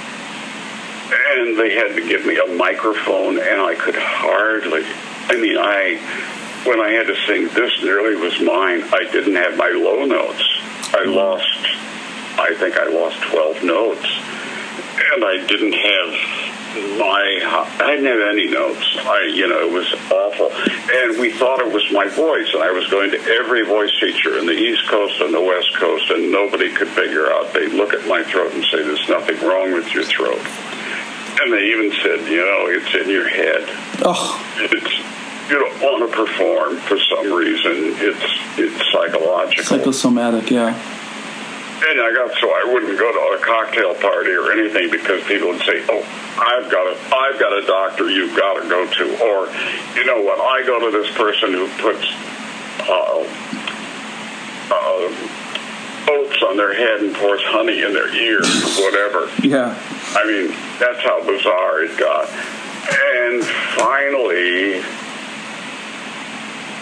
[1.11, 4.83] And they had to give me a microphone, and I could hardly.
[5.29, 5.97] I mean, I
[6.65, 10.43] when I had to sing "This Nearly Was Mine," I didn't have my low notes.
[10.93, 11.13] I mm-hmm.
[11.13, 11.59] lost.
[12.39, 14.07] I think I lost twelve notes,
[15.15, 16.49] and I didn't have
[16.99, 17.41] my
[17.81, 18.85] I didn't have any notes.
[19.01, 22.53] I you know it was awful, and we thought it was my voice.
[22.53, 25.75] And I was going to every voice teacher in the East Coast and the West
[25.77, 27.53] Coast, and nobody could figure out.
[27.53, 30.41] They'd look at my throat and say, "There's nothing wrong with your throat,"
[31.41, 33.65] and they even said, "You know, it's in your head.
[34.05, 34.99] Oh, It's
[35.51, 37.97] you don't want to perform for some reason.
[37.97, 40.51] It's it's psychological." psychosomatic.
[40.51, 40.75] Yeah.
[41.79, 45.49] And I got so I wouldn't go to a cocktail party or anything because people
[45.49, 46.03] would say, "Oh,
[46.37, 49.47] I've got a I've got a doctor you've got to go to," or
[49.95, 50.41] you know what?
[50.41, 52.05] I go to this person who puts
[52.83, 53.23] uh,
[54.75, 55.29] uh,
[56.11, 58.49] oats on their head and pours honey in their ears,
[58.79, 59.31] whatever.
[59.43, 59.79] Yeah.
[60.15, 60.49] I mean,
[60.81, 62.29] that's how bizarre it got.
[62.91, 63.45] And
[63.77, 64.83] finally,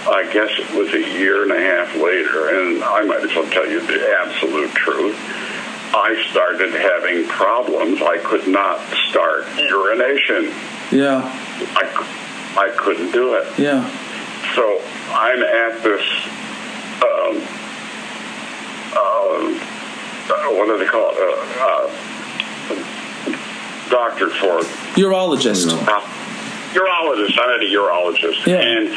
[0.09, 3.49] I guess it was a year and a half later, and I might as well
[3.51, 5.17] tell you the absolute truth.
[5.95, 8.03] I started having problems.
[8.03, 10.53] I could not start urination.
[10.93, 11.23] Yeah.
[11.75, 13.59] I, I couldn't do it.
[13.59, 13.83] Yeah.
[14.55, 14.81] So
[15.11, 16.03] I'm at this,
[17.03, 17.43] um,
[18.95, 21.17] uh, what do they call it?
[21.19, 21.89] Uh,
[22.71, 22.87] uh,
[23.91, 24.61] doctor for
[24.97, 25.73] Urologist.
[26.77, 27.39] Urologist.
[27.39, 28.61] I'm at a urologist, yeah.
[28.61, 28.89] and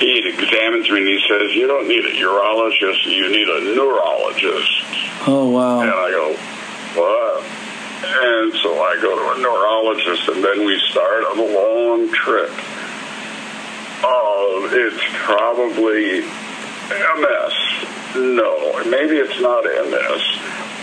[0.00, 3.06] he examines me and he says, "You don't need a urologist.
[3.06, 4.82] You need a neurologist."
[5.26, 5.80] Oh wow.
[5.80, 6.36] And I go,
[7.00, 7.44] "What?"
[8.00, 12.50] And so I go to a neurologist, and then we start on a long trip.
[14.04, 16.20] Oh, it's probably
[17.18, 17.54] MS.
[18.14, 20.22] No, maybe it's not MS.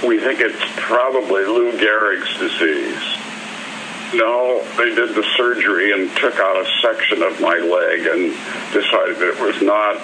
[0.07, 3.14] We think it's probably Lou Gehrig's disease.
[4.15, 8.31] No, they did the surgery and took out a section of my leg and
[8.73, 9.97] decided it was not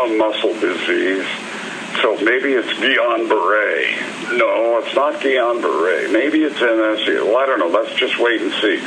[0.00, 1.26] a muscle disease.
[2.02, 4.38] So maybe it's Guillain-Barré.
[4.38, 6.12] No, it's not Guillain-Barré.
[6.12, 7.06] Maybe it's MS.
[7.24, 7.68] Well, I don't know.
[7.68, 8.80] Let's just wait and see.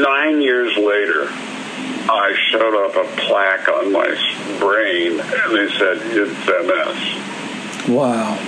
[0.00, 1.28] Nine years later,
[2.08, 4.06] I showed up a plaque on my
[4.60, 7.88] brain, and they said it's MS.
[7.88, 8.38] Wow.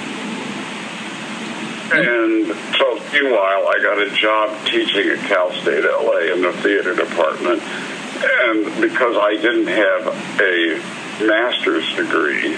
[1.92, 2.46] And
[2.76, 7.62] so, meanwhile, I got a job teaching at Cal State LA in the theater department.
[7.62, 10.06] And because I didn't have
[10.40, 12.56] a master's degree,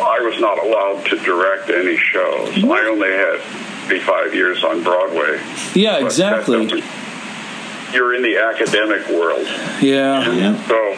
[0.00, 2.64] I was not allowed to direct any shows.
[2.64, 3.40] I only had
[4.02, 5.40] five years on Broadway.
[5.74, 6.82] Yeah, But exactly.
[7.92, 9.46] You're in the academic world.
[9.80, 10.22] Yeah.
[10.68, 10.96] So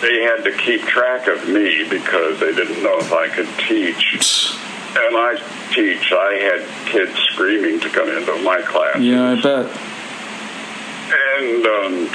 [0.00, 4.54] they had to keep track of me because they didn't know if I could teach.
[4.96, 5.36] And I
[5.74, 6.12] teach.
[6.12, 8.98] I had kids screaming to come into my class.
[8.98, 9.66] Yeah, I bet.
[11.38, 12.08] And um,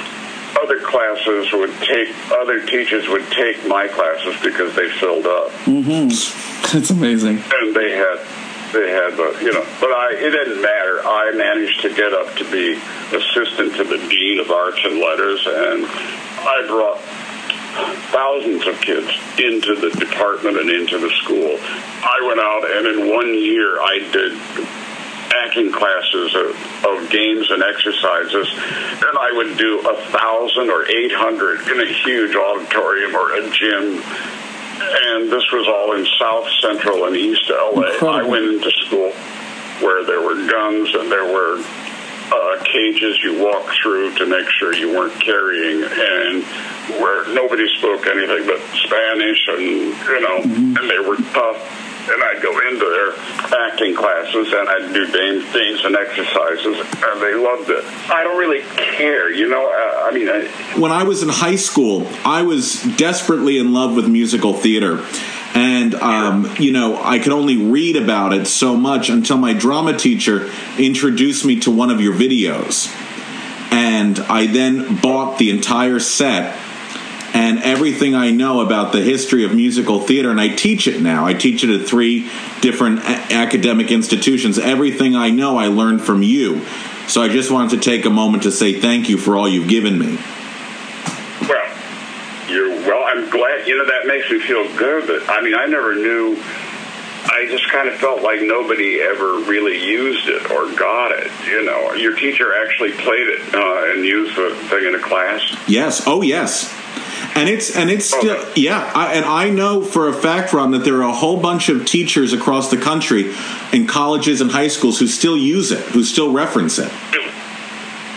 [0.61, 5.51] other classes would take, other teachers would take my classes because they filled up.
[5.65, 6.09] Mm-hmm.
[6.73, 7.37] That's amazing.
[7.37, 8.17] And they had,
[8.73, 11.01] they had, the, you know, but I, it didn't matter.
[11.03, 12.79] I managed to get up to be
[13.15, 16.99] assistant to the dean of arts and letters, and I brought
[18.11, 21.57] thousands of kids into the department and into the school.
[21.60, 24.38] I went out, and in one year, I did
[25.31, 26.49] acting classes of,
[26.85, 31.85] of games and exercises, and I would do a thousand or eight hundred in a
[31.85, 34.03] huge auditorium or a gym.
[34.84, 38.02] And this was all in South Central and East LA.
[38.02, 39.14] I went into school
[39.80, 41.64] where there were guns and there were
[42.72, 45.84] cages you walk through to make sure you weren't carrying.
[45.84, 46.43] And
[46.99, 51.88] where nobody spoke anything but Spanish, and you know, and they were tough.
[52.02, 53.14] And I'd go into their
[53.69, 57.85] acting classes, and I'd do games and exercises, and they loved it.
[58.10, 58.61] I don't really
[58.98, 59.68] care, you know.
[59.69, 60.48] Uh, I mean, I,
[60.80, 65.06] when I was in high school, I was desperately in love with musical theater.
[65.53, 69.97] And, um, you know, I could only read about it so much until my drama
[69.97, 72.89] teacher introduced me to one of your videos.
[73.71, 76.57] And I then bought the entire set
[77.33, 81.25] and everything I know about the history of musical theater, and I teach it now.
[81.25, 82.29] I teach it at three
[82.59, 84.59] different a- academic institutions.
[84.59, 86.65] Everything I know, I learned from you.
[87.07, 89.69] So I just wanted to take a moment to say thank you for all you've
[89.69, 90.17] given me.
[91.47, 91.77] Well,
[92.49, 93.01] you're well.
[93.67, 95.07] You know that makes me feel good.
[95.07, 96.41] But I mean, I never knew.
[97.23, 101.31] I just kind of felt like nobody ever really used it or got it.
[101.47, 105.55] You know, your teacher actually played it uh, and used the thing in a class.
[105.67, 106.03] Yes.
[106.07, 106.73] Oh, yes.
[107.35, 108.91] And it's and it's still yeah.
[108.93, 111.85] I, and I know for a fact, Ron, that there are a whole bunch of
[111.85, 113.33] teachers across the country,
[113.71, 116.91] in colleges and high schools, who still use it, who still reference it.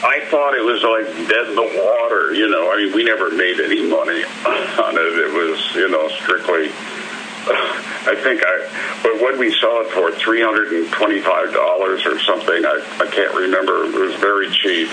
[0.05, 2.35] I thought it was like dead in the water.
[2.35, 5.19] You know, I mean, we never made any money on it.
[5.19, 6.69] It was, you know, strictly.
[8.07, 12.19] I think I, but when we saw it for three hundred and twenty-five dollars or
[12.21, 13.85] something, I, I can't remember.
[13.85, 14.91] It was very cheap.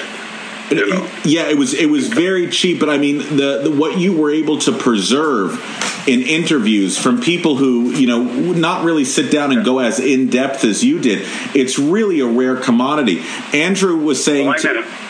[0.72, 1.12] You know.
[1.24, 4.32] Yeah, it was it was very cheap, but I mean the, the what you were
[4.32, 5.60] able to preserve
[6.08, 10.00] in interviews from people who you know would not really sit down and go as
[10.00, 11.28] in depth as you did.
[11.54, 13.24] It's really a rare commodity.
[13.54, 14.48] Andrew was saying.
[14.48, 15.02] Well, I to-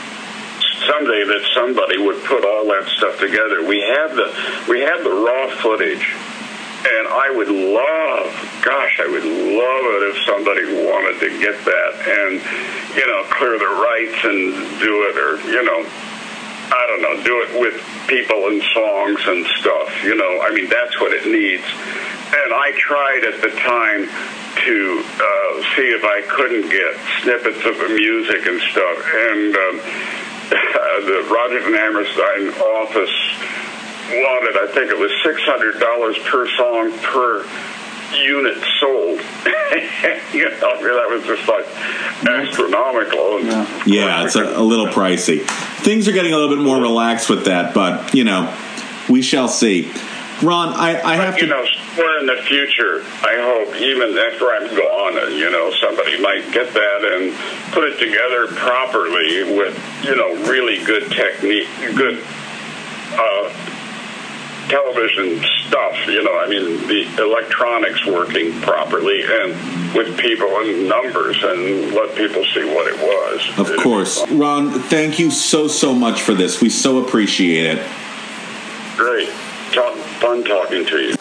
[0.88, 3.64] someday that somebody would put all that stuff together.
[3.66, 4.34] We have the
[4.68, 6.14] we have the raw footage,
[6.82, 8.30] and I would love,
[8.66, 12.42] gosh, I would love it if somebody wanted to get that and
[12.98, 15.86] you know clear the rights and do it, or you know.
[16.74, 19.92] I don't know, do it with people and songs and stuff.
[20.06, 21.68] You know, I mean, that's what it needs.
[21.68, 27.76] And I tried at the time to uh, see if I couldn't get snippets of
[27.76, 28.98] the music and stuff.
[29.04, 29.76] And um,
[31.12, 33.16] the Rodgers and Hammerstein office
[34.10, 37.46] wanted, I think it was $600 per song per
[38.18, 39.20] unit sold.
[40.34, 41.66] you know, that was just like
[42.28, 43.38] astronomical.
[43.38, 45.46] And Yeah, it's a, a little pricey.
[45.84, 48.54] Things are getting a little bit more relaxed with that, but you know,
[49.10, 49.92] we shall see.
[50.42, 51.48] Ron, I, I have you to.
[51.48, 56.52] know, somewhere in the future, I hope, even after I'm gone, you know, somebody might
[56.52, 62.24] get that and put it together properly with, you know, really good technique, good
[63.14, 63.71] uh,
[64.72, 66.08] television stuff.
[66.08, 72.16] You know, I mean, the electronics working properly and with people and numbers and let
[72.16, 73.60] people see what it was.
[73.60, 74.72] Of course, Ron.
[74.72, 76.62] Thank you so so much for this.
[76.62, 77.88] We so appreciate it.
[78.96, 79.30] Great.
[79.74, 81.21] Talk, fun talking to you.